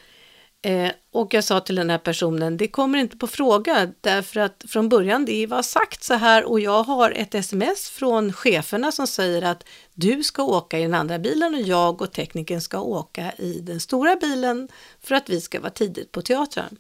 [0.62, 4.66] Eh, och jag sa till den här personen, det kommer inte på fråga därför att
[4.68, 9.08] från början det var sagt så här och jag har ett sms från cheferna som
[9.08, 13.32] säger att du ska åka i den andra bilen och jag och tekniken ska åka
[13.38, 14.68] i den stora bilen
[15.04, 16.78] för att vi ska vara tidigt på teatern.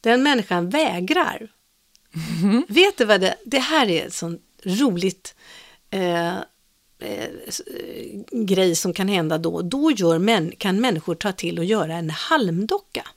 [0.00, 1.48] Den människan vägrar.
[2.68, 5.34] Vet du vad det, det här är ett sånt roligt
[5.90, 6.42] eh, eh,
[6.98, 9.62] eh, grej som kan hända då.
[9.62, 13.08] Då gör män, kan människor ta till och göra en halmdocka.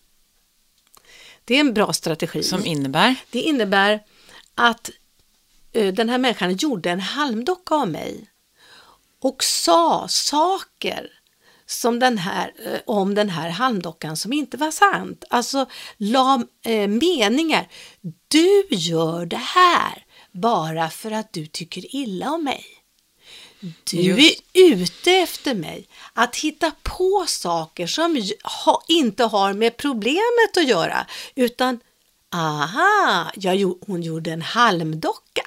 [1.46, 2.44] Det är en bra strategi.
[2.44, 3.16] Som innebär?
[3.32, 4.00] Det innebär
[4.56, 4.90] att
[5.72, 8.28] eh, den här människan gjorde en halmdocka av mig
[9.22, 11.10] och sa saker
[11.66, 15.24] som den här, eh, om den här halmdockan som inte var sant.
[15.30, 15.66] Alltså
[15.98, 17.68] la eh, meningar.
[18.28, 22.66] Du gör det här bara för att du tycker illa om mig.
[23.84, 24.44] Du Just.
[24.54, 25.88] är ute efter mig.
[26.14, 28.24] Att hitta på saker som
[28.66, 31.06] ha, inte har med problemet att göra.
[31.36, 31.80] Utan,
[32.34, 35.44] aha, jag, hon gjorde en halmdocka.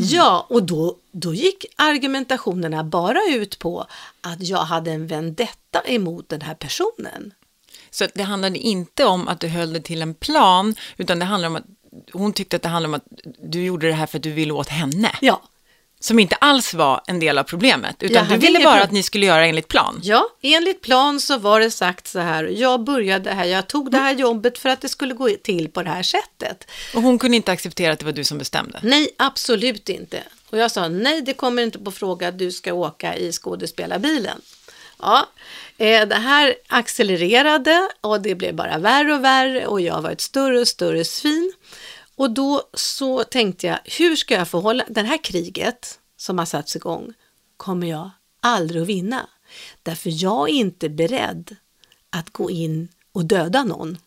[0.00, 3.86] Ja, och då, då gick argumentationerna bara ut på
[4.20, 7.34] att jag hade en vendetta emot den här personen.
[7.90, 11.50] Så det handlade inte om att du höll det till en plan, utan det handlade
[11.50, 11.79] om att
[12.12, 14.52] hon tyckte att det handlade om att du gjorde det här för att du ville
[14.52, 15.10] åt henne.
[15.20, 15.42] Ja,
[16.00, 19.02] Som inte alls var en del av problemet, Jag utan du ville bara att ni
[19.02, 20.00] skulle göra enligt plan.
[20.02, 22.44] Ja, enligt plan så var det sagt så här.
[22.44, 25.82] Jag började här, jag tog det här jobbet för att det skulle gå till på
[25.82, 26.66] det här sättet.
[26.94, 28.80] Och hon kunde inte acceptera att det var du som bestämde.
[28.82, 30.22] Nej, absolut inte.
[30.50, 32.30] Och jag sa nej, det kommer inte på fråga.
[32.30, 34.40] Du ska åka i skådespelarbilen.
[35.02, 35.28] Ja,
[35.78, 40.20] eh, det här accelererade och det blev bara värre och värre och jag var ett
[40.20, 41.52] större och större svin.
[42.16, 46.46] Och då så tänkte jag, hur ska jag få hålla det här kriget som har
[46.46, 47.12] satts igång
[47.56, 49.26] kommer jag aldrig att vinna.
[49.82, 51.56] Därför jag är inte beredd
[52.10, 53.98] att gå in och döda någon.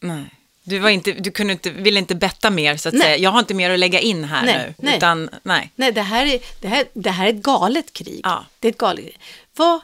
[0.00, 0.34] Nej.
[0.62, 3.02] Du, var inte, du kunde inte, ville inte betta mer, så att Nej.
[3.02, 3.16] säga.
[3.16, 4.74] Jag har inte mer att lägga in här Nej, nu.
[4.78, 4.96] nej.
[4.96, 5.72] Utan, nej.
[5.76, 8.20] Nej, det här är, det här, det här är ett galet krig.
[8.24, 8.44] Ja.
[8.58, 9.20] Det är ett galet krig.
[9.56, 9.80] Vad,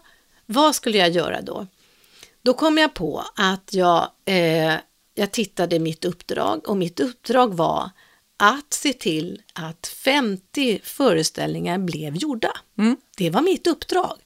[0.47, 1.66] vad skulle jag göra då?
[2.42, 4.74] Då kom jag på att jag, eh,
[5.14, 7.90] jag tittade mitt uppdrag och mitt uppdrag var
[8.36, 12.53] att se till att 50 föreställningar blev gjorda.
[12.78, 12.97] Mm.
[13.16, 14.18] Det var mitt uppdrag.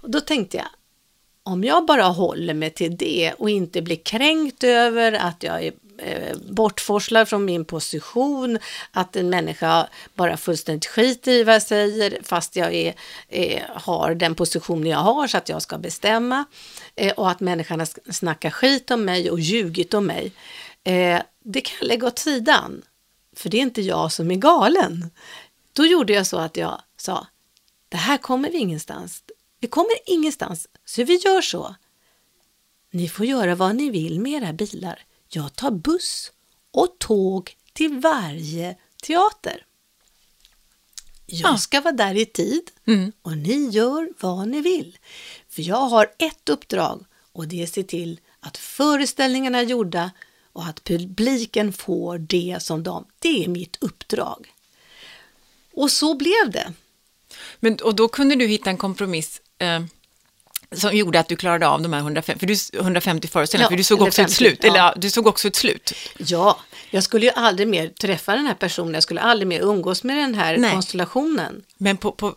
[0.00, 0.66] Och då tänkte jag,
[1.42, 6.36] om jag bara håller mig till det och inte blir kränkt över att jag eh,
[6.36, 8.58] bortforslad från min position,
[8.90, 12.94] att en människa bara fullständigt skiter i vad jag säger fast jag är,
[13.28, 16.44] eh, har den positionen jag har så att jag ska bestämma
[16.94, 20.32] eh, och att människan har snackat skit om mig och ljugit om mig.
[20.84, 22.82] Eh, det kan jag lägga åt sidan,
[23.36, 25.10] för det är inte jag som är galen.
[25.72, 27.26] Då gjorde jag så att jag sa,
[27.88, 29.22] det här kommer vi ingenstans.
[29.60, 31.74] Vi kommer ingenstans, så vi gör så.
[32.90, 35.05] Ni får göra vad ni vill med era bilar.
[35.28, 36.32] Jag tar buss
[36.70, 39.62] och tåg till varje teater.
[41.26, 41.58] Jag Ja.
[41.58, 43.12] ska vara där i tid Mm.
[43.22, 44.98] och ni gör vad ni vill.
[45.48, 50.10] För jag har ett uppdrag och det är att se till att föreställningarna är gjorda
[50.52, 53.06] och att publiken får det som de...
[53.18, 54.52] Det är mitt uppdrag.
[55.72, 56.72] Och så blev det.
[57.60, 59.84] Men, och då kunde du hitta en kompromiss eh,
[60.72, 63.76] som gjorde att du klarade av de här 150, för du, 150 föreställningar, Ja, för
[63.76, 64.58] du såg också 50, ett slut.
[64.62, 64.68] ja.
[64.70, 65.92] Eller, du såg också ett slut.
[66.18, 66.58] Ja,
[66.90, 68.94] jag skulle ju aldrig mer träffa den här personen.
[68.94, 70.72] Jag skulle aldrig mer umgås med den här Nej.
[70.72, 71.62] konstellationen.
[71.78, 72.36] Men på, på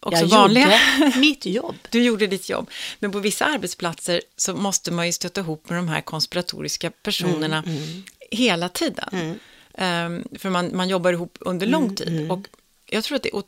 [0.00, 0.78] också jag vanliga...
[0.98, 1.74] gjorde mitt jobb.
[1.90, 2.70] Du gjorde ditt jobb.
[2.98, 7.62] Men på vissa arbetsplatser så måste man ju stöta ihop med de här konspiratoriska personerna
[7.66, 9.38] Mm, hela tiden.
[9.74, 12.30] Ehm, för man, man jobbar ihop under Mm, lång tid.
[12.30, 12.40] Och
[12.86, 13.42] jag tror att det är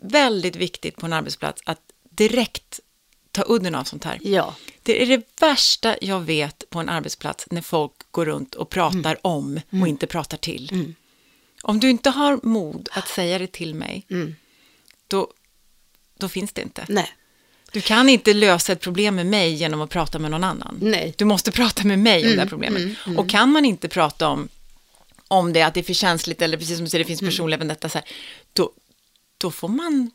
[0.00, 1.78] väldigt viktigt på en arbetsplats att
[2.10, 2.80] direkt
[3.34, 4.18] ta udden av sånt här.
[4.22, 8.70] Ja, Det är det värsta jag vet på en arbetsplats när folk går runt och
[8.70, 9.16] pratar Mm.
[9.22, 10.94] om och inte pratar till.
[11.62, 14.34] Om du inte har mod att säga det till mig, Mm.
[15.08, 15.28] då,
[16.18, 16.84] då finns det inte.
[16.88, 17.08] nej,
[17.72, 20.78] Du kan inte lösa ett problem med mig genom att prata med någon annan.
[20.80, 21.14] nej.
[21.18, 22.96] Du måste prata med mig om Mm, det här problemet.
[23.18, 24.48] Och kan man inte prata om,
[25.28, 27.30] om det, att det är för känsligt eller precis som du säger, det finns Mm.
[27.32, 28.08] personliga vendetta, så här,
[28.52, 28.72] då,
[29.38, 30.10] då, får man,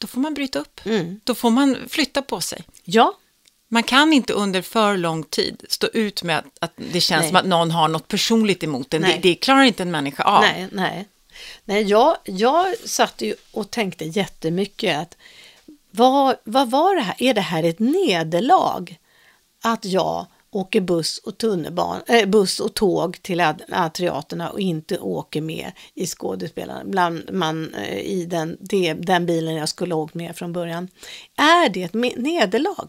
[0.00, 0.80] då får man bryta upp.
[0.86, 1.20] Mm.
[1.24, 2.64] Då får man flytta på sig.
[2.84, 3.14] Ja,
[3.68, 7.28] Man kan inte under för lång tid stå ut med att, att det känns Nej.
[7.28, 9.02] som att någon har något personligt emot en.
[9.02, 10.40] Det, det klarar inte en människa av.
[10.40, 11.06] nej, nej.
[11.64, 15.16] Nej, jag, jag satt ju och tänkte jättemycket att
[15.90, 17.14] vad, vad var det här?
[17.18, 18.98] Är det här ett nederlag?
[19.62, 23.42] Att jag åker buss och tunnelban, äh, buss och tåg till
[23.94, 29.54] teaterna och inte åker med i skådespelarna, bland man, eh, i den, det, den bilen
[29.54, 30.88] jag skulle ha åkt med från början.
[31.36, 32.86] Är det ett nederlag?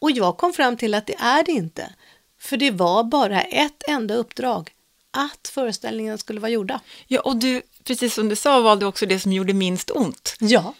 [0.00, 1.92] Och jag kom fram till att det är det inte.
[2.40, 4.70] För det var bara ett enda uppdrag,
[5.10, 6.80] att föreställningen skulle vara gjorda.
[7.06, 10.36] Ja, och du, precis som du sa, valde också det som gjorde minst ont.
[10.40, 10.74] Ja,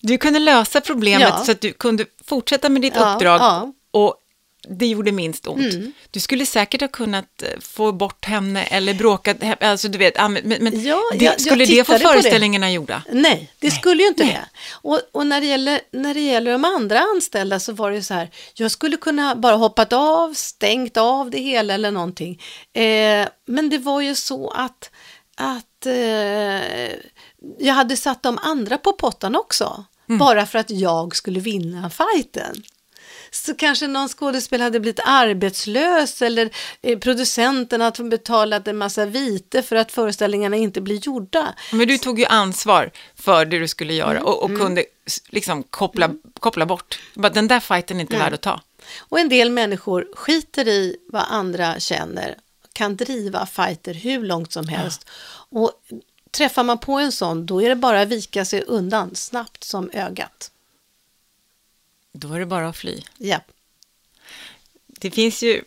[0.00, 1.44] Du kunde lösa problemet Ja.
[1.44, 3.72] så att du kunde fortsätta med ditt Ja, uppdrag ja.
[3.90, 4.14] Och
[4.68, 5.74] det gjorde minst ont.
[6.10, 10.34] Du skulle säkert ha kunnat eh, få bort henne eller bråkat, alltså du vet, men,
[10.44, 12.04] men Ja, det, jag- jag skulle det få på det.
[12.04, 13.02] föreställningarna gjorda?
[13.12, 14.44] Nej, det skulle ju inte det.
[14.72, 18.02] Och, och när, det gäller, när det gäller de andra anställda så var det ju
[18.02, 22.42] så här, jag skulle kunna bara hoppat av, stängt av det hela eller någonting.
[22.72, 24.90] Eh, men det var ju så att,
[25.36, 26.92] att eh,
[27.58, 32.62] jag hade satt de andra på pottan också, bara för att jag skulle vinna fighten.
[33.34, 36.50] Så kanske någon skådespelare hade blivit arbetslös eller
[36.82, 41.54] eh, producenten hade betalat en massa vite för att föreställningarna inte blir gjorda.
[41.72, 45.20] Men du tog ju ansvar för det du skulle göra Mm, och, och kunde s-
[45.28, 46.98] liksom koppla, koppla bort.
[47.14, 48.24] Den där fighten är inte Mm.
[48.26, 48.60] värd att ta.
[48.98, 52.34] Och en del människor skiter i vad andra känner,
[52.72, 55.06] kan driva fighter hur långt som helst.
[55.50, 55.72] Och
[56.30, 59.90] träffar man på en sån, då är det bara att vika sig undan snabbt som
[59.92, 60.50] ögat.
[62.16, 63.00] Då är det bara att fly.
[63.18, 63.40] Ja.
[64.86, 65.64] Det finns ju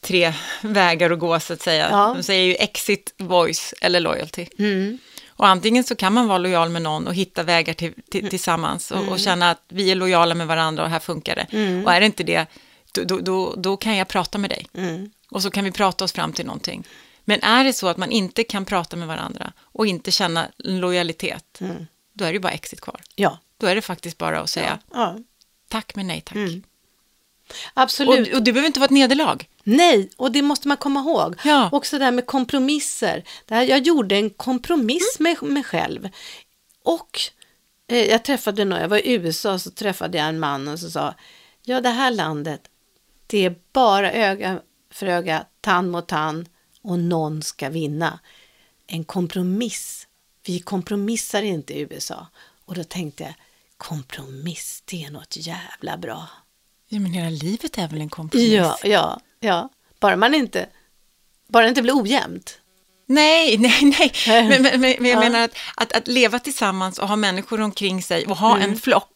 [0.00, 0.32] tre
[0.62, 1.88] vägar att gå så att säga.
[1.90, 2.14] Ja.
[2.16, 4.46] De säger ju exit, voice eller loyalty.
[4.58, 4.98] Mm.
[5.28, 8.90] Och antingen så kan man vara lojal med någon och hitta vägar till, till, tillsammans
[8.90, 11.46] och, och känna att vi är lojala med varandra och här funkar det.
[11.84, 12.46] Och är det inte det,
[12.92, 14.66] då, då, då, kan jag prata med dig.
[14.74, 15.10] Mm.
[15.30, 16.86] Och så kan vi prata oss fram till någonting.
[17.24, 21.60] Men är det så att man inte kan prata med varandra och inte känna lojalitet,
[21.60, 21.86] Mm.
[22.12, 23.00] då är det ju bara exit kvar.
[23.14, 23.38] Ja.
[23.58, 25.18] Då är det faktiskt bara att säga ja.
[25.70, 26.36] Tack men nej tack.
[26.36, 26.62] Mm.
[27.74, 28.28] Absolut.
[28.28, 29.48] Och, och det behöver inte vara ett nederlag.
[29.62, 31.36] Nej, och det måste man komma ihåg.
[31.44, 31.68] Ja.
[31.72, 33.24] Också det här med kompromisser.
[33.46, 36.08] Det här, jag gjorde en kompromiss med mig själv.
[36.82, 37.20] Och
[37.88, 40.90] eh, jag träffade någon, jag var i USA så träffade jag en man och så
[40.90, 41.14] sa,
[41.62, 42.60] ja det här landet,
[43.26, 44.60] det är bara öga
[44.90, 46.48] för öga, tand mot tand
[46.82, 48.18] och någon ska vinna.
[48.86, 50.06] En kompromiss.
[50.46, 52.26] Vi kompromissar inte i USA.
[52.64, 53.34] Och då tänkte jag,
[53.80, 56.28] kompromiss, det är något jävla bra.
[56.88, 58.52] Ja, men hela livet är väl en kompromiss?
[58.52, 59.68] Ja, ja, ja.
[60.00, 60.66] Bara man inte,
[61.48, 62.58] bara det inte blir ojämnt.
[63.06, 64.12] Nej, nej, nej.
[64.48, 65.20] Men, men, men jag Ja.
[65.20, 68.70] menar att, att, att leva tillsammans och ha människor omkring sig och ha Mm.
[68.70, 69.12] en flock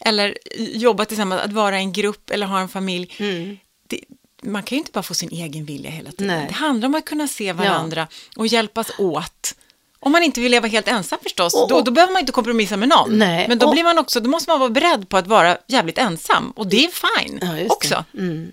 [0.00, 3.14] eller jobba tillsammans, att vara en grupp eller ha en familj.
[3.18, 3.56] Mm.
[3.88, 4.00] Det,
[4.42, 6.26] man kan ju inte bara få sin egen vilja hela tiden.
[6.26, 6.46] Nej.
[6.48, 9.54] Det handlar om att kunna se varandra och hjälpas åt.
[10.02, 12.76] Om man inte vill leva helt ensam förstås, Och- då, då behöver man inte kompromissa
[12.76, 13.18] med någon.
[13.18, 15.56] Nej, Men då, och- blir man också, då måste man vara beredd på att vara
[15.66, 16.50] jävligt ensam.
[16.56, 18.04] Och det är fine Ja, också.
[18.18, 18.50] Mm.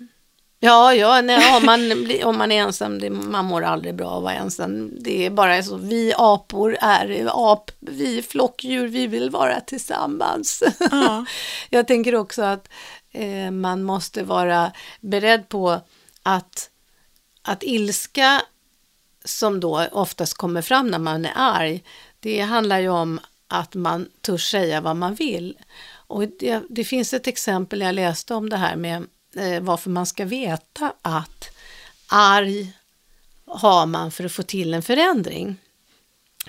[0.60, 1.80] Ja, ja, nej, om, man,
[2.24, 4.92] om man är ensam, det, man mår aldrig bra av att vara ensam.
[5.00, 10.64] Det är bara så, vi apor är ap, vi flockdjur, vi vill vara tillsammans.
[10.92, 11.26] Ja.
[11.70, 12.68] Jag tänker också att
[13.12, 14.72] eh, man måste vara
[15.02, 15.80] beredd på
[16.24, 16.70] att,
[17.42, 18.42] att ilska
[19.30, 21.84] som då oftast kommer fram när man är arg,
[22.20, 25.58] det handlar ju om att man törs säga vad man vill.
[26.08, 29.06] Och det, det finns ett exempel jag läste om det här med
[29.36, 31.50] eh, varför man ska veta att
[32.08, 32.74] arg
[33.46, 35.56] har man för att få till en förändring.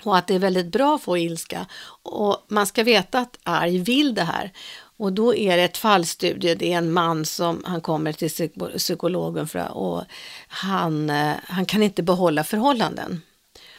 [0.03, 1.65] Och att det är väldigt bra att få ilska.
[2.03, 4.51] Och man ska veta att arg vill det här.
[4.99, 8.77] Och då är det ett fallstudie, det är en man som han kommer till psyko-
[8.77, 10.03] psykologen för och
[10.47, 13.21] han, eh, han kan inte behålla förhållanden.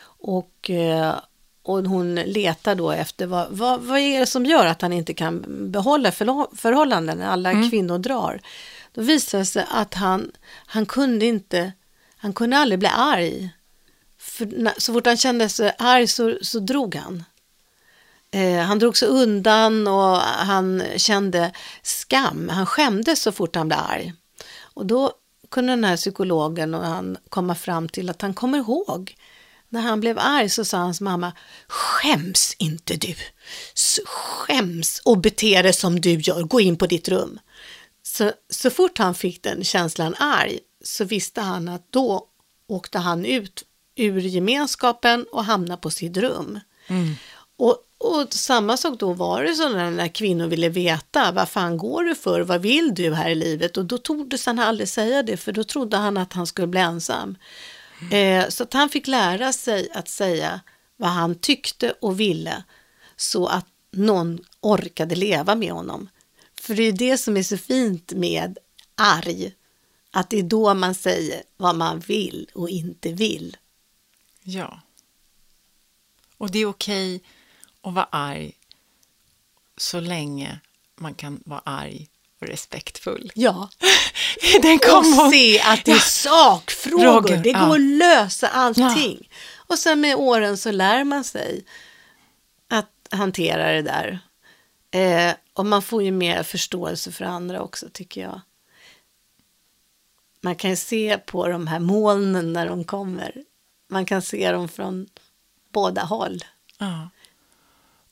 [0.03, 1.15] Och, eh,
[1.63, 5.15] och hon letar då efter vad, vad, vad är det som gör att han inte
[5.15, 8.41] kan behålla förhållanden, alla kvinnor drar.
[8.95, 10.33] Då visar det sig att han,
[10.67, 11.73] han kunde inte,
[12.17, 13.51] han kunde aldrig bli arg.
[14.19, 17.25] För när, så fort han kände sig arg så, så drog han.
[18.31, 21.53] Eh, han drog sig undan och han kände
[21.83, 22.49] skam.
[22.49, 24.13] Han skämdes så fort han blev arg.
[24.61, 25.13] Och då
[25.51, 29.17] kunde den här psykologen och han komma fram till att han kommer ihåg
[29.69, 31.33] när han blev arg så sa hans mamma
[31.69, 33.15] Skäms inte du!
[34.05, 37.39] Skäms och bete dig som du gör, gå in på ditt rum.
[38.03, 42.27] Så, så fort han fick den känslan arg så visste han att då
[42.67, 43.65] åkte han ut
[43.97, 46.61] ur gemenskapen och hamnade på sitt rum.
[47.57, 52.05] Och, och samma sak då var det så när, kvinnor ville veta vad fan går
[52.05, 53.77] du för, vad vill du här i livet?
[53.77, 56.81] Och då tordes han aldrig säga det för då trodde han att han skulle bli
[56.81, 57.37] ensam.
[58.11, 60.61] Eh, så att han fick lära sig att säga
[60.97, 62.63] vad han tyckte och ville
[63.17, 66.09] så att någon orkade leva med honom.
[66.61, 68.59] För det är det som är så fint med
[68.95, 69.53] arg,
[70.11, 73.57] att det är då man säger vad man vill och inte vill.
[74.43, 74.81] Ja.
[76.39, 77.23] Och det är okej
[77.83, 78.53] att vara arg
[79.77, 80.61] så länge
[80.97, 82.09] man kan vara arg
[82.41, 83.33] och respektfull.
[83.35, 83.69] Ja,
[84.63, 86.01] Den kom och och- se att det är Ja.
[86.01, 87.75] sakfrågor, Frågor, det går ja.
[87.75, 89.29] att lösa allting.
[89.57, 91.65] Och sen med åren så lär man sig
[92.69, 94.19] att hantera det där.
[94.91, 98.41] Eh, och man får ju mer förståelse för andra också tycker jag.
[100.41, 103.45] Man kan ju se på de här molnen när de kommer.
[103.89, 105.07] Man kan se dem från
[105.73, 106.45] båda håll.
[106.79, 107.11] Ja.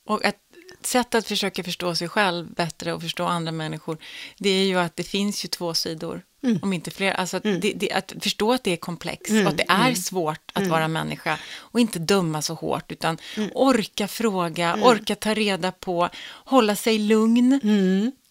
[0.09, 0.37] Och ett
[0.83, 3.99] sätt att försöka förstå sig själv bättre och förstå andra människor,
[4.39, 6.23] det är ju att det finns ju två sidor,
[6.63, 7.13] om inte fler.
[7.13, 10.51] Alltså att, det, det, att förstå att det är komplext och att det är svårt
[10.53, 13.19] att vara människa och inte döma så hårt, utan
[13.55, 16.09] orka fråga, orka ta reda på,
[16.45, 17.61] hålla sig lugn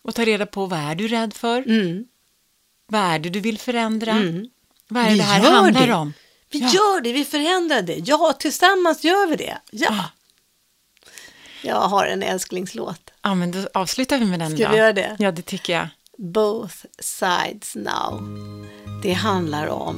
[0.01, 1.63] och ta reda på vad är du rädd för?
[2.87, 4.13] Vad är det du vill förändra?
[4.87, 5.93] Vad är det Vi det här handlar det.
[5.93, 6.13] om?
[6.51, 6.67] Vi Ja.
[6.73, 7.95] gör det, vi förändrar det.
[8.05, 9.57] Ja, tillsammans gör vi det.
[9.71, 10.05] Ja.
[11.61, 13.01] Jag har en älsklingslåt.
[13.21, 14.71] Ja, men då avslutar vi med den Ska då.
[14.71, 15.15] vi göra det?
[15.19, 15.87] Ja, det tycker jag.
[16.17, 18.21] Both sides now.
[19.03, 19.95] Det handlar om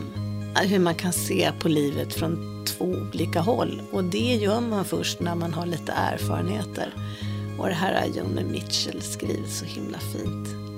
[0.56, 3.82] hur man kan se på livet från två olika håll.
[3.92, 6.94] Och det gör man först när man har lite erfarenheter.
[7.60, 10.69] Och det här har Joni Mitchell skrivit så himla fint.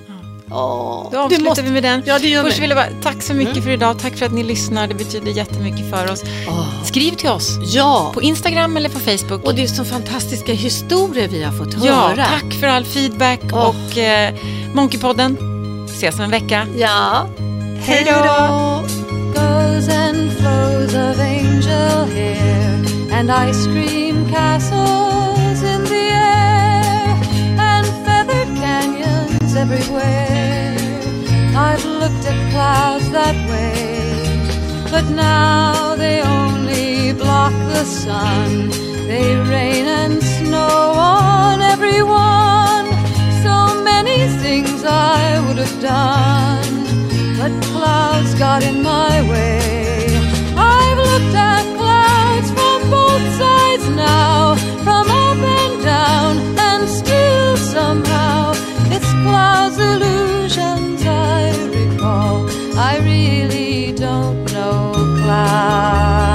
[0.53, 1.61] Åh, Då avslutar måste...
[1.61, 2.03] vi med den.
[2.06, 3.64] Ja, det gör Först vill jag bara, tack så mycket mm.
[3.64, 3.99] för idag.
[3.99, 4.88] Tack för att ni lyssnar.
[4.88, 6.23] Det betyder jättemycket för oss.
[6.23, 6.84] Oh.
[6.84, 7.57] Skriv till oss.
[7.61, 8.11] Ja.
[8.14, 9.44] På Instagram eller på Facebook.
[9.44, 12.15] Och det är så fantastistiska historier vi har fått höra.
[12.18, 13.68] Ja, tack för all feedback oh.
[13.68, 14.36] och eh,
[14.73, 15.38] Monkeypodden.
[15.86, 16.68] Ses om en vecka.
[16.78, 17.28] Ja.
[17.82, 18.84] Hej då.
[19.34, 22.61] Goes and flows of angel hair
[23.11, 27.15] and ice cream castles in the air
[27.60, 30.40] and feathered canyons everywhere.
[31.68, 38.70] I've looked at clouds that way, but now they only block the sun.
[39.12, 42.86] They rain and snow on everyone.
[43.46, 43.56] So
[43.92, 46.72] many things I would have done
[47.42, 50.06] but clouds got in my way.
[50.56, 54.54] I've looked at clouds from both sides now,
[65.82, 66.31] mar.